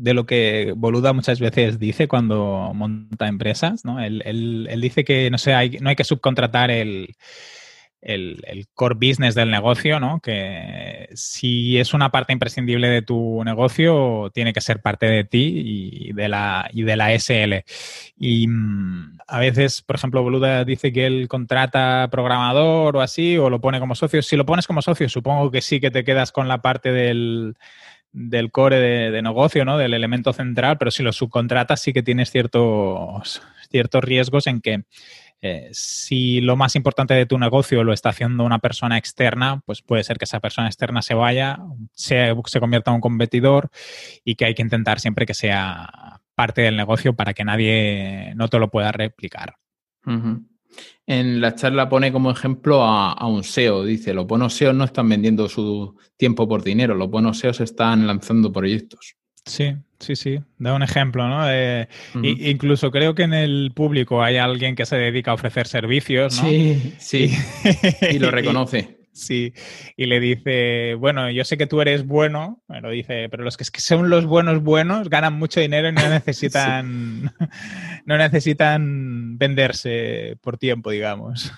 de 0.02 0.14
lo 0.14 0.26
que 0.26 0.74
Boluda 0.76 1.12
muchas 1.12 1.38
veces 1.38 1.78
dice 1.78 2.08
cuando 2.08 2.72
monta 2.74 3.28
empresas, 3.28 3.84
¿no? 3.84 4.00
Él, 4.00 4.78
dice 4.80 5.04
que 5.04 5.30
no, 5.30 5.38
sé, 5.38 5.54
hay, 5.54 5.78
no 5.80 5.90
hay 5.90 5.96
que 5.96 6.02
subcontratar 6.02 6.72
el, 6.72 7.14
el, 8.00 8.66
core 8.74 8.96
business 8.96 9.36
del 9.36 9.52
negocio, 9.52 10.00
¿no? 10.00 10.18
Que 10.20 11.08
si 11.14 11.78
es 11.78 11.94
una 11.94 12.10
parte 12.10 12.32
imprescindible 12.32 12.88
de 12.88 13.02
tu 13.02 13.44
negocio, 13.44 14.32
tiene 14.34 14.52
que 14.52 14.60
ser 14.60 14.82
parte 14.82 15.06
de 15.06 15.22
ti 15.22 16.08
y 16.08 16.12
de 16.14 16.28
la, 16.28 16.68
y 16.72 16.82
de 16.82 16.96
la 16.96 17.16
SL. 17.16 17.64
Y 18.16 18.48
mm, 18.48 19.18
a 19.28 19.38
veces, 19.38 19.82
por 19.82 19.94
ejemplo, 19.94 20.24
Boluda 20.24 20.64
dice 20.64 20.92
que 20.92 21.06
él 21.06 21.28
contrata 21.28 22.08
programador 22.10 22.96
o 22.96 23.00
así, 23.02 23.38
o 23.38 23.50
lo 23.50 23.60
pone 23.60 23.78
como 23.78 23.94
socio. 23.94 24.20
Si 24.20 24.34
lo 24.36 24.46
pones 24.46 24.66
como 24.66 24.82
socio, 24.82 25.08
supongo 25.08 25.52
que 25.52 25.62
sí 25.62 25.78
que 25.78 25.92
te 25.92 26.02
quedas 26.02 26.32
con 26.32 26.48
la 26.48 26.60
parte 26.60 26.90
del, 26.90 27.54
del 28.12 28.50
core 28.50 29.10
de, 29.10 29.22
negocio, 29.22 29.64
¿no? 29.64 29.78
Del 29.78 29.94
elemento 29.94 30.32
central, 30.32 30.78
pero 30.78 30.90
si 30.90 31.02
lo 31.02 31.12
subcontratas 31.12 31.80
sí 31.80 31.92
que 31.92 32.02
tienes 32.02 32.30
ciertos, 32.30 33.42
ciertos 33.70 34.04
riesgos 34.04 34.46
en 34.46 34.60
que 34.60 34.84
eh, 35.40 35.70
si 35.72 36.40
lo 36.40 36.56
más 36.56 36.76
importante 36.76 37.14
de 37.14 37.26
tu 37.26 37.38
negocio 37.38 37.82
lo 37.82 37.92
está 37.92 38.10
haciendo 38.10 38.44
una 38.44 38.60
persona 38.60 38.96
externa, 38.96 39.60
pues 39.66 39.82
puede 39.82 40.04
ser 40.04 40.18
que 40.18 40.24
esa 40.24 40.40
persona 40.40 40.68
externa 40.68 41.02
se 41.02 41.14
vaya, 41.14 41.58
se, 41.92 42.34
se 42.46 42.60
convierta 42.60 42.90
en 42.90 42.96
un 42.96 43.00
competidor 43.00 43.70
y 44.24 44.36
que 44.36 44.44
hay 44.44 44.54
que 44.54 44.62
intentar 44.62 45.00
siempre 45.00 45.26
que 45.26 45.34
sea 45.34 46.20
parte 46.34 46.62
del 46.62 46.76
negocio 46.76 47.14
para 47.14 47.34
que 47.34 47.44
nadie 47.44 48.34
no 48.36 48.48
te 48.48 48.58
lo 48.58 48.70
pueda 48.70 48.92
replicar. 48.92 49.56
En 51.06 51.40
la 51.40 51.54
charla 51.54 51.88
pone 51.88 52.12
como 52.12 52.30
ejemplo 52.30 52.82
a, 52.82 53.26
un 53.26 53.44
SEO. 53.44 53.84
Dice, 53.84 54.14
los 54.14 54.26
buenos 54.26 54.54
SEOs 54.54 54.74
no 54.74 54.84
están 54.84 55.08
vendiendo 55.08 55.48
su 55.48 55.96
tiempo 56.16 56.48
por 56.48 56.62
dinero, 56.62 56.94
los 56.94 57.10
buenos 57.10 57.38
SEOs 57.38 57.60
están 57.60 58.06
lanzando 58.06 58.52
proyectos. 58.52 59.16
Sí, 59.44 59.74
sí, 59.98 60.14
sí. 60.14 60.40
Da 60.58 60.74
un 60.74 60.82
ejemplo, 60.82 61.28
¿no? 61.28 61.46
incluso 62.22 62.90
creo 62.90 63.14
que 63.14 63.24
en 63.24 63.34
el 63.34 63.72
público 63.74 64.22
hay 64.22 64.36
alguien 64.36 64.76
que 64.76 64.86
se 64.86 64.96
dedica 64.96 65.32
a 65.32 65.34
ofrecer 65.34 65.66
servicios, 65.66 66.40
¿no? 66.40 66.48
Sí, 66.48 66.94
sí. 66.98 67.34
y 68.10 68.18
lo 68.18 68.30
reconoce. 68.30 69.01
Sí, 69.12 69.52
y 69.94 70.06
le 70.06 70.20
dice, 70.20 70.94
bueno, 70.94 71.30
yo 71.30 71.44
sé 71.44 71.58
que 71.58 71.66
tú 71.66 71.82
eres 71.82 72.06
bueno, 72.06 72.62
pero 72.66 72.90
dice, 72.90 73.28
pero 73.28 73.44
los 73.44 73.58
que, 73.58 73.64
son 73.64 74.08
los 74.08 74.24
buenos 74.24 74.62
buenos 74.62 75.10
ganan 75.10 75.34
mucho 75.34 75.60
dinero 75.60 75.88
y 75.88 75.92
no 75.92 76.00
necesitan, 76.08 77.30
no 78.06 78.16
necesitan 78.16 79.36
venderse 79.36 80.38
por 80.40 80.56
tiempo, 80.56 80.90
digamos. 80.90 81.52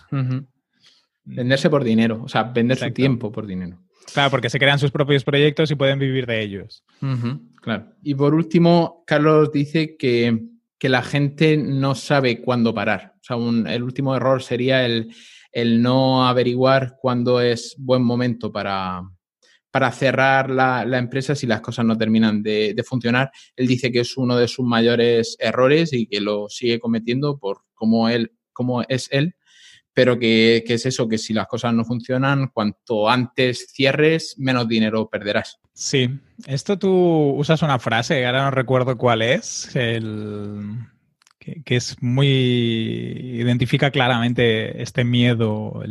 Venderse 1.25 1.71
por 1.71 1.85
dinero, 1.85 2.23
o 2.25 2.29
sea, 2.29 2.43
vender 2.43 2.77
su 2.77 2.90
tiempo 2.90 3.31
por 3.31 3.47
dinero. 3.47 3.79
Claro, 4.12 4.31
porque 4.31 4.51
se 4.51 4.59
crean 4.59 4.79
sus 4.79 4.90
propios 4.90 5.25
proyectos 5.25 5.71
y 5.71 5.77
pueden 5.77 5.99
vivir 5.99 6.27
de 6.27 6.43
ellos. 6.43 6.85
claro. 7.61 7.87
Y 8.03 8.14
por 8.14 8.35
último, 8.35 9.05
Carlos 9.07 9.53
dice 9.53 9.97
que, 9.97 10.51
la 10.81 11.01
gente 11.01 11.57
no 11.57 11.95
sabe 11.95 12.43
cuándo 12.43 12.75
parar. 12.75 13.14
O 13.17 13.25
sea, 13.25 13.73
el 13.73 13.83
último 13.83 14.14
error 14.14 14.43
sería 14.43 14.85
el, 14.85 15.14
no 15.55 16.27
averiguar 16.27 16.97
cuándo 17.01 17.40
es 17.40 17.75
buen 17.79 18.03
momento 18.03 18.51
para, 18.53 19.03
para 19.71 19.93
cerrar 19.93 20.51
la, 20.51 20.83
empresa 20.99 21.35
si 21.35 21.47
las 21.47 21.61
cosas 21.61 21.85
no 21.85 21.97
terminan 21.97 22.43
de, 22.43 22.75
de, 22.75 22.83
funcionar. 22.83 23.31
Él 23.57 23.67
dice 23.67 23.93
que 23.93 24.01
es 24.01 24.17
uno 24.17 24.37
de 24.37 24.49
sus 24.49 24.67
mayores 24.67 25.37
errores 25.38 25.93
y 25.93 26.07
que 26.07 26.21
lo 26.21 26.49
sigue 26.49 26.81
cometiendo 26.81 27.38
por 27.38 27.62
cómo, 27.75 28.09
él, 28.09 28.33
cómo 28.53 28.83
es 28.83 29.09
él 29.11 29.35
pero 29.95 30.19
que, 30.19 30.64
es 30.67 30.87
eso, 30.87 31.09
que 31.09 31.19
si 31.19 31.33
las 31.33 31.47
cosas 31.47 31.73
no 31.73 31.85
funcionan, 31.85 32.49
cuanto 32.49 33.09
antes 33.09 33.69
cierres, 33.73 34.35
menos 34.38 34.69
dinero 34.69 35.09
perderás. 35.09 35.61
Sí, 35.73 36.11
esto 36.47 36.79
tú 36.79 36.90
usas 37.37 37.62
una 37.62 37.79
frase, 37.79 38.27
ahora 38.27 38.45
no 38.45 38.51
recuerdo 38.51 38.99
cuál 38.99 39.23
es, 39.23 39.75
el, 39.77 40.79
que, 41.65 41.77
es 41.77 41.97
muy, 42.01 42.27
identifica 42.27 43.91
claramente 43.91 44.83
este 44.83 45.05
miedo. 45.05 45.83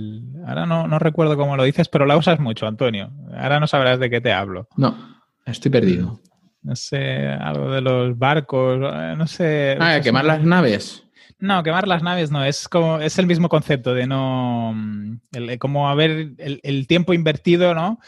ahora 0.48 0.66
no, 0.66 0.88
no 0.88 1.00
recuerdo 1.00 1.38
cómo 1.38 1.56
lo 1.56 1.63
dices, 1.63 1.89
pero 1.89 2.06
la 2.06 2.18
usas 2.18 2.39
mucho, 2.39 2.68
Antonio. 2.68 3.12
Ahora 3.36 3.60
no 3.60 3.68
sabrás 3.68 4.00
de 4.00 4.10
qué 4.10 4.22
te 4.22 4.34
hablo. 4.34 4.68
No, 4.78 4.98
estoy 5.46 5.72
perdido. 5.72 6.20
No 6.62 6.76
sé, 6.76 7.28
algo 7.28 7.72
de 7.72 7.82
los 7.82 8.18
barcos, 8.18 8.80
eh, 8.82 9.16
no 9.18 9.28
sé. 9.28 9.78
Ah, 9.80 10.00
quemar 10.02 10.26
las 10.26 10.44
naves. 10.44 11.04
No, 11.39 11.62
quemar 11.62 11.88
las 11.89 12.02
naves 12.02 12.32
no, 12.32 12.44
es 12.46 12.70
como, 12.70 13.00
es 13.00 13.20
el 13.20 13.28
mismo 13.28 13.50
concepto 13.50 13.94
de 13.94 14.08
no, 14.08 14.72
mm, 14.74 15.18
como 15.60 15.89
haber 15.89 16.36
el, 16.38 16.88
tiempo 16.88 17.13
invertido, 17.13 17.76
¿no? 17.76 18.00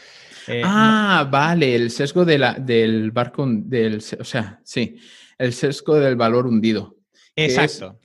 Eh, 0.48 0.62
ah, 0.64 1.28
vale, 1.30 1.74
el 1.74 1.90
sesgo 1.90 2.24
de 2.24 2.38
la, 2.38 2.54
del 2.54 3.10
barco, 3.10 3.46
del, 3.46 3.98
o 4.18 4.24
sea, 4.24 4.60
sí, 4.64 4.96
el 5.36 5.52
sesgo 5.52 5.96
del 5.96 6.16
valor 6.16 6.46
hundido. 6.46 6.95
Exacto. 7.36 7.98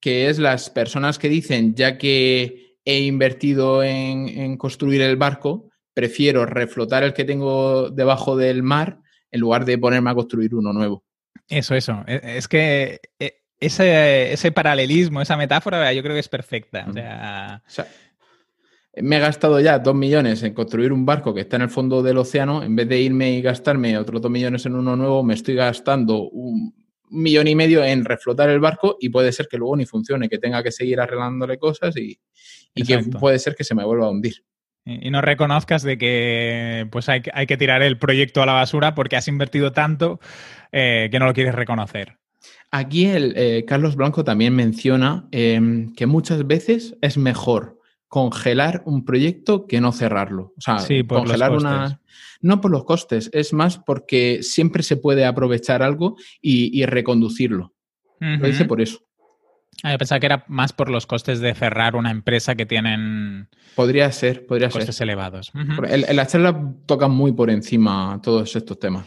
Que 0.00 0.28
es, 0.28 0.38
las 0.38 0.70
personas 0.70 1.18
que 1.18 1.28
dicen, 1.28 1.74
ya 1.74 1.98
que 1.98 2.76
he 2.84 3.00
invertido 3.00 3.82
en, 3.82 4.28
en, 4.28 4.56
construir 4.56 5.02
el 5.02 5.16
barco, 5.16 5.68
prefiero 5.94 6.46
reflotar 6.46 7.04
el 7.04 7.12
que 7.12 7.24
tengo 7.24 7.90
debajo 7.90 8.36
del 8.36 8.62
mar 8.62 9.00
en 9.30 9.40
lugar 9.40 9.64
de 9.64 9.78
ponerme 9.78 10.10
a 10.10 10.14
construir 10.14 10.54
uno 10.54 10.72
nuevo. 10.72 11.04
Eso, 11.48 11.74
eso. 11.74 12.02
E, 12.06 12.20
es 12.36 12.48
que 12.48 13.00
e, 13.18 13.42
ese, 13.60 14.52
paralelismo, 14.52 15.20
esa 15.20 15.36
metáfora, 15.36 15.92
yo 15.92 16.02
creo 16.02 16.14
que 16.14 16.20
es 16.20 16.28
perfecta. 16.28 16.86
O 16.88 16.92
sea, 16.92 17.62
me 18.96 19.16
he 19.16 19.20
gastado 19.20 19.60
ya 19.60 19.78
dos 19.78 19.94
millones 19.94 20.42
en 20.42 20.52
construir 20.52 20.92
un 20.92 21.06
barco 21.06 21.32
que 21.32 21.42
está 21.42 21.56
en 21.56 21.62
el 21.62 21.70
fondo 21.70 22.02
del 22.02 22.18
océano. 22.18 22.62
En 22.62 22.76
vez 22.76 22.88
de 22.88 23.00
irme 23.00 23.32
y 23.32 23.42
gastarme 23.42 23.96
otros 23.96 24.20
dos 24.20 24.30
millones 24.30 24.66
en 24.66 24.74
uno 24.74 24.96
nuevo, 24.96 25.22
me 25.22 25.34
estoy 25.34 25.54
gastando 25.54 26.28
un 26.28 26.74
millón 27.12 27.46
y 27.46 27.54
medio 27.54 27.84
en 27.84 28.04
reflotar 28.04 28.50
el 28.50 28.60
barco 28.60 28.96
y 29.00 29.10
puede 29.10 29.32
ser 29.32 29.46
que 29.48 29.58
luego 29.58 29.76
ni 29.76 29.86
funcione, 29.86 30.28
que 30.28 30.38
tenga 30.38 30.62
que 30.62 30.72
seguir 30.72 31.00
arreglándole 31.00 31.58
cosas 31.58 31.96
y, 31.96 32.18
que 32.74 32.98
puede 33.20 33.38
ser 33.38 33.54
que 33.54 33.64
se 33.64 33.74
me 33.74 33.84
vuelva 33.84 34.06
a 34.06 34.10
hundir. 34.10 34.44
Y 34.84 35.10
no 35.10 35.20
reconozcas 35.20 35.82
de 35.82 35.96
que 35.96 36.88
pues 36.90 37.08
hay, 37.08 37.22
hay 37.32 37.46
que 37.46 37.56
tirar 37.56 37.82
el 37.82 37.98
proyecto 37.98 38.42
a 38.42 38.46
la 38.46 38.54
basura 38.54 38.94
porque 38.94 39.16
has 39.16 39.28
invertido 39.28 39.70
tanto 39.70 40.18
eh, 40.72 41.08
que 41.12 41.18
no 41.20 41.26
lo 41.26 41.34
quieres 41.34 41.54
reconocer. 41.54 42.18
Aquí 42.72 43.04
el, 43.04 43.34
eh, 43.36 43.64
Carlos 43.66 43.94
Blanco 43.94 44.24
también 44.24 44.56
menciona 44.56 45.28
em, 45.30 45.94
que 45.94 46.06
muchas 46.06 46.46
veces 46.46 46.96
es 47.00 47.18
mejor 47.18 47.78
congelar 48.12 48.82
un 48.84 49.06
proyecto 49.06 49.66
que 49.66 49.80
no 49.80 49.90
cerrarlo. 49.90 50.52
O 50.58 50.60
sea, 50.60 50.76
congelar 51.08 51.52
una. 51.52 51.98
No 52.42 52.60
por 52.60 52.70
los 52.70 52.84
costes, 52.84 53.30
es 53.32 53.54
más 53.54 53.78
porque 53.78 54.42
siempre 54.42 54.82
se 54.82 54.98
puede 54.98 55.24
aprovechar 55.24 55.82
algo 55.82 56.16
y, 56.42 56.84
reconducirlo. 56.84 57.72
Lo 58.20 58.46
dice 58.46 58.66
por 58.66 58.82
eso. 58.82 58.98
Ah, 59.82 59.92
yo 59.92 59.98
pensaba 59.98 60.20
que 60.20 60.26
era 60.26 60.44
más 60.46 60.74
por 60.74 60.90
los 60.90 61.06
costes 61.06 61.40
de 61.40 61.54
cerrar 61.54 61.96
una 61.96 62.10
empresa 62.10 62.54
que 62.54 62.66
tienen. 62.66 63.48
Podría 63.74 64.12
ser, 64.12 64.44
podría 64.44 64.68
costes 64.68 65.00
elevados. 65.00 65.50
en 65.54 66.14
la 66.14 66.26
charla 66.26 66.74
toca 66.84 67.08
muy 67.08 67.32
por 67.32 67.48
encima 67.48 68.20
todos 68.22 68.54
estos 68.54 68.78
temas 68.78 69.06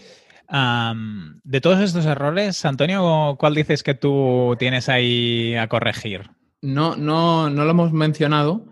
de 1.43 1.61
todos 1.61 1.79
estos 1.79 2.05
errores, 2.05 2.63
Antonio, 2.65 3.35
¿cuál 3.39 3.55
dices 3.55 3.81
que 3.81 3.95
tú 3.95 4.55
tienes 4.59 4.89
ahí 4.89 5.55
a 5.55 5.67
corregir? 5.67 6.29
No, 6.61 6.95
no, 6.95 7.49
no 7.49 7.63
lo 7.63 7.71
hemos 7.71 7.93
mencionado, 7.93 8.67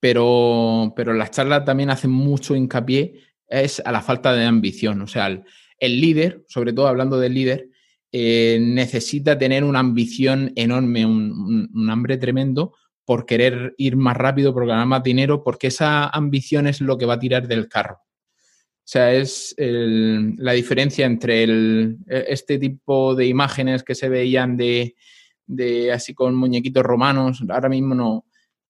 pero, 0.00 0.92
pero 0.96 1.12
las 1.12 1.30
charlas 1.30 1.64
también 1.64 1.90
hacen 1.90 2.10
mucho 2.10 2.54
hincapié 2.54 3.28
es 3.48 3.80
a 3.84 3.92
la 3.92 4.02
falta 4.02 4.32
de 4.32 4.44
ambición. 4.44 5.00
O 5.02 5.06
sea, 5.06 5.26
el, 5.26 6.00
líder, 6.00 6.44
sobre 6.48 6.72
todo 6.72 6.86
hablando 6.86 7.18
del 7.18 7.34
líder, 7.34 7.68
eh, 8.12 8.58
necesita 8.60 9.36
tener 9.38 9.64
una 9.64 9.80
ambición 9.80 10.52
enorme, 10.56 11.04
un, 11.04 11.88
hambre 11.90 12.16
tremendo 12.18 12.74
por 13.04 13.26
querer 13.26 13.74
ir 13.78 13.96
más 13.96 14.16
rápido, 14.16 14.52
por 14.52 14.66
ganar 14.66 14.86
más 14.86 15.02
dinero, 15.02 15.42
porque 15.42 15.68
esa 15.68 16.08
ambición 16.08 16.66
es 16.66 16.80
lo 16.80 16.98
que 16.98 17.06
va 17.06 17.14
a 17.14 17.18
tirar 17.18 17.48
del 17.48 17.68
carro. 17.68 17.96
O 17.96 18.90
sea, 18.90 19.12
es 19.12 19.54
la 19.58 20.52
diferencia 20.52 21.04
entre 21.06 21.42
el, 21.42 21.98
e, 22.06 22.26
este 22.28 22.58
tipo 22.58 23.14
de 23.14 23.26
imágenes 23.26 23.82
que 23.82 23.94
se 23.94 24.08
veían 24.08 24.56
de, 24.56 24.94
así 25.92 26.14
con 26.14 26.34
muñequitos 26.34 26.82
romanos, 26.82 27.42
ahora 27.48 27.68
mismo 27.68 27.94
no, 27.94 28.27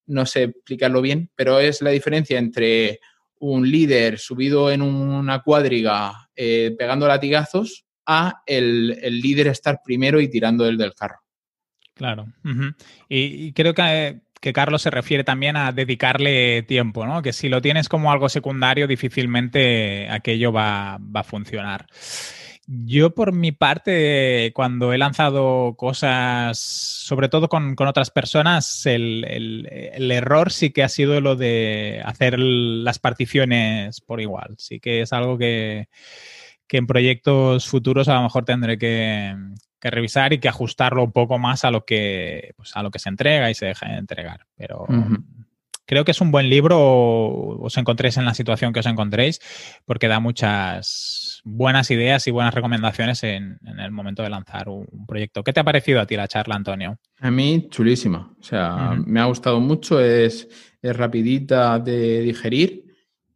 no 0.09 0.27
sé 0.27 0.45
explicarlo 0.45 1.01
bien, 1.01 1.31
pero 1.35 1.61
es 1.61 1.81
la 1.81 1.91
diferencia 1.91 2.39
entre 2.39 3.01
un 3.41 3.71
líder 3.71 4.19
subido 4.19 4.71
en 4.71 4.83
una 4.83 5.43
cuadriga 5.43 6.29
eh, 6.35 6.75
pegando 6.77 7.07
latigazos 7.07 7.85
a 8.05 8.43
el, 8.47 8.89
líder 9.21 9.47
estar 9.49 9.81
primero 9.85 10.21
y 10.21 10.29
tirando 10.29 10.67
el 10.67 10.77
del 10.77 10.95
carro. 10.95 11.21
Claro. 11.95 12.27
y, 13.09 13.53
creo 13.53 13.75
que 13.75 14.21
que 14.41 14.53
Carlos 14.53 14.83
se 14.83 14.91
refiere 14.91 15.25
también 15.25 15.57
a 15.57 15.73
dedicarle 15.73 16.63
tiempo, 16.63 17.07
¿no? 17.07 17.23
Que 17.23 17.33
si 17.33 17.49
lo 17.49 17.61
tienes 17.61 17.89
como 17.89 18.13
algo 18.13 18.29
secundario, 18.29 18.87
difícilmente 18.87 20.09
aquello 20.11 20.53
va, 20.53 20.99
a 21.15 21.23
funcionar. 21.25 21.87
Yo, 22.71 23.15
por 23.15 23.33
mi 23.33 23.51
parte, 23.51 24.53
cuando 24.55 24.93
he 24.93 24.99
lanzado 24.99 25.75
cosas, 25.75 26.59
sobre 26.59 27.31
todo 27.31 27.49
con, 27.49 27.75
otras 27.79 28.11
personas, 28.11 28.85
el, 28.85 29.67
error 30.11 30.53
sí 30.53 30.69
que 30.71 30.83
ha 30.83 30.91
sido 30.91 31.23
lo 31.23 31.35
de 31.35 32.03
hacer 32.05 32.39
las 32.39 32.99
particiones 32.99 34.03
por 34.03 34.21
igual. 34.21 34.55
Sí 34.59 34.81
que 34.81 35.01
es 35.01 35.15
algo 35.15 35.39
que, 35.39 35.89
que 36.67 36.77
en 36.77 36.87
proyectos 36.87 37.67
futuros 37.67 38.07
a 38.09 38.17
lo 38.17 38.25
mejor 38.25 38.45
tendré 38.45 38.77
que, 38.77 39.35
que 39.81 39.91
revisar 39.91 40.35
y 40.35 40.39
que 40.39 40.51
ajustarlo 40.51 41.05
un 41.05 41.13
poco 41.13 41.39
más 41.39 41.65
a 41.65 41.71
lo 41.71 41.87
que, 41.87 42.53
pues, 42.55 42.77
a 42.77 42.83
lo 42.83 42.91
que 42.91 42.99
se 42.99 43.09
entrega 43.09 43.51
y 43.51 43.55
se 43.55 43.65
deja 43.65 43.89
de 43.89 43.97
entregar. 43.97 44.45
Pero 44.57 44.87
creo 45.89 46.05
que 46.05 46.11
es 46.11 46.21
un 46.21 46.31
buen 46.31 46.51
libro, 46.51 46.79
os 46.79 47.77
encontréis 47.79 48.19
en 48.19 48.27
la 48.27 48.35
situación 48.35 48.75
que 48.75 48.81
os 48.81 48.87
encontréis, 48.87 49.41
porque 49.87 50.07
da 50.07 50.21
muchas 50.21 51.38
buenas 51.49 51.91
ideas 51.91 52.27
y 52.27 52.31
buenas 52.31 52.55
recomendaciones 52.55 53.23
en, 53.25 53.59
el 53.65 53.91
momento 53.91 54.23
de 54.23 54.31
lanzar 54.31 54.69
un, 54.69 54.87
proyecto. 55.07 55.43
¿Qué 55.43 55.53
te 55.53 55.61
ha 55.61 55.65
parecido 55.65 56.01
a 56.01 56.07
ti 56.07 56.17
la 56.17 56.29
charla, 56.29 56.55
Antonio? 56.55 56.99
A 57.21 57.31
mí, 57.31 57.69
chulísima. 57.71 58.31
O 58.39 58.43
sea, 58.43 58.97
me 59.05 59.21
ha 59.21 59.25
gustado 59.25 59.61
mucho, 59.61 60.01
es, 60.01 60.49
es 60.83 60.97
rapidita 60.97 61.79
de 61.79 62.21
digerir 62.21 62.85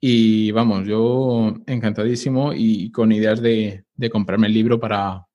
y 0.01 0.51
vamos, 0.51 0.87
yo 0.87 1.55
encantadísimo 1.67 2.53
y 2.53 2.91
con 2.91 3.13
ideas 3.13 3.41
de, 3.41 3.85
comprarme 4.11 4.49
el 4.49 4.55
libro 4.55 4.79
para, 4.79 5.27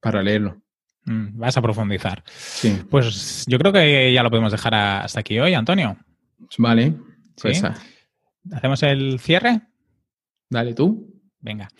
para 0.00 0.22
leerlo. 0.22 0.62
Mm, 1.04 1.38
vas 1.38 1.56
a 1.56 1.62
profundizar. 1.62 2.22
Sí. 2.26 2.78
Pues 2.88 3.44
yo 3.46 3.58
creo 3.58 3.72
que 3.72 4.12
ya 4.12 4.22
lo 4.22 4.30
podemos 4.30 4.52
dejar 4.52 4.74
hasta 4.74 5.20
aquí 5.20 5.38
hoy, 5.38 5.54
Antonio. 5.54 5.96
Vale. 6.58 6.94
Pues, 7.40 7.62
¿Hacemos 8.52 8.82
el 8.84 9.18
cierre? 9.18 9.62
Dale 10.48 10.74
tú. 10.74 11.11
Venga. 11.42 11.70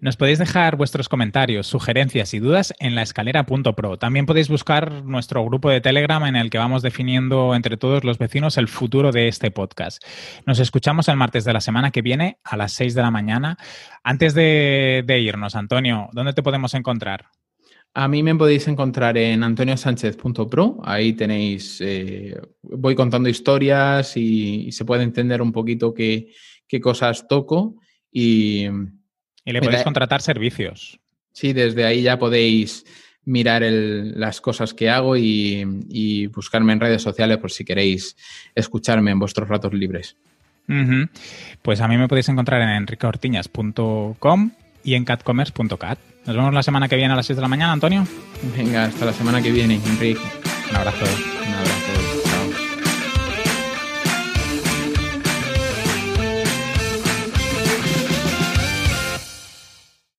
Nos 0.00 0.16
podéis 0.16 0.40
dejar 0.40 0.74
vuestros 0.76 1.08
comentarios, 1.08 1.68
sugerencias 1.68 2.34
y 2.34 2.40
dudas 2.40 2.74
en 2.80 2.96
la 2.96 3.02
escalera.pro. 3.02 3.96
También 3.96 4.26
podéis 4.26 4.48
buscar 4.48 5.04
nuestro 5.04 5.44
grupo 5.44 5.70
de 5.70 5.80
Telegram 5.80 6.24
en 6.26 6.34
el 6.34 6.50
que 6.50 6.58
vamos 6.58 6.82
definiendo 6.82 7.54
entre 7.54 7.76
todos 7.76 8.02
los 8.02 8.18
vecinos 8.18 8.58
el 8.58 8.66
futuro 8.66 9.12
de 9.12 9.28
este 9.28 9.52
podcast. 9.52 10.02
Nos 10.46 10.58
escuchamos 10.58 11.06
el 11.06 11.16
martes 11.16 11.44
de 11.44 11.52
la 11.52 11.60
semana 11.60 11.92
que 11.92 12.02
viene 12.02 12.38
a 12.42 12.56
las 12.56 12.72
6 12.72 12.96
de 12.96 13.02
la 13.02 13.12
mañana. 13.12 13.56
Antes 14.02 14.34
de, 14.34 15.04
irnos, 15.22 15.54
Antonio, 15.54 16.08
¿dónde 16.12 16.32
te 16.32 16.42
podemos 16.42 16.74
encontrar? 16.74 17.26
A 17.94 18.08
mí 18.08 18.24
me 18.24 18.34
podéis 18.34 18.66
encontrar 18.66 19.16
en 19.16 19.44
antoniosánchez.pro. 19.44 20.80
Ahí 20.82 21.12
tenéis, 21.12 21.80
eh, 21.80 22.36
voy 22.62 22.96
contando 22.96 23.28
historias 23.28 24.16
y, 24.16 24.72
se 24.72 24.84
puede 24.84 25.04
entender 25.04 25.40
un 25.40 25.52
poquito 25.52 25.94
qué, 25.94 26.32
qué 26.66 26.80
cosas 26.80 27.28
toco. 27.28 27.76
Y, 28.10 28.66
le 29.52 29.60
podéis 29.60 29.82
contratar 29.82 30.22
servicios. 30.22 30.98
Sí, 31.32 31.52
desde 31.52 31.84
ahí 31.84 32.02
ya 32.02 32.18
podéis 32.18 32.84
mirar 33.24 33.62
las 33.62 34.40
cosas 34.40 34.74
que 34.74 34.90
hago 34.90 35.16
y, 35.16 36.26
buscarme 36.34 36.72
en 36.72 36.80
redes 36.80 37.02
sociales 37.02 37.38
por 37.38 37.50
si 37.50 37.64
queréis 37.64 38.16
escucharme 38.54 39.10
en 39.10 39.18
vuestros 39.18 39.48
ratos 39.48 39.72
libres. 39.72 40.16
Pues 41.62 41.80
a 41.80 41.88
mí 41.88 41.98
me 41.98 42.08
podéis 42.08 42.28
encontrar 42.28 42.62
en 42.62 42.70
enriquehortiñas.com 42.70 44.50
y 44.82 44.94
en 44.94 45.04
catcommerce.cat. 45.04 45.98
Nos 46.26 46.36
vemos 46.36 46.54
la 46.54 46.62
semana 46.62 46.88
que 46.88 46.96
viene 46.96 47.12
a 47.12 47.16
las 47.16 47.26
6 47.26 47.36
de 47.36 47.42
la 47.42 47.48
mañana, 47.48 47.72
Antonio. 47.72 48.06
Venga, 48.56 48.84
hasta 48.84 49.04
la 49.04 49.12
semana 49.12 49.42
que 49.42 49.50
viene, 49.50 49.80
Enrique. 49.86 50.20
Un 50.70 50.76
abrazo. 50.76 51.33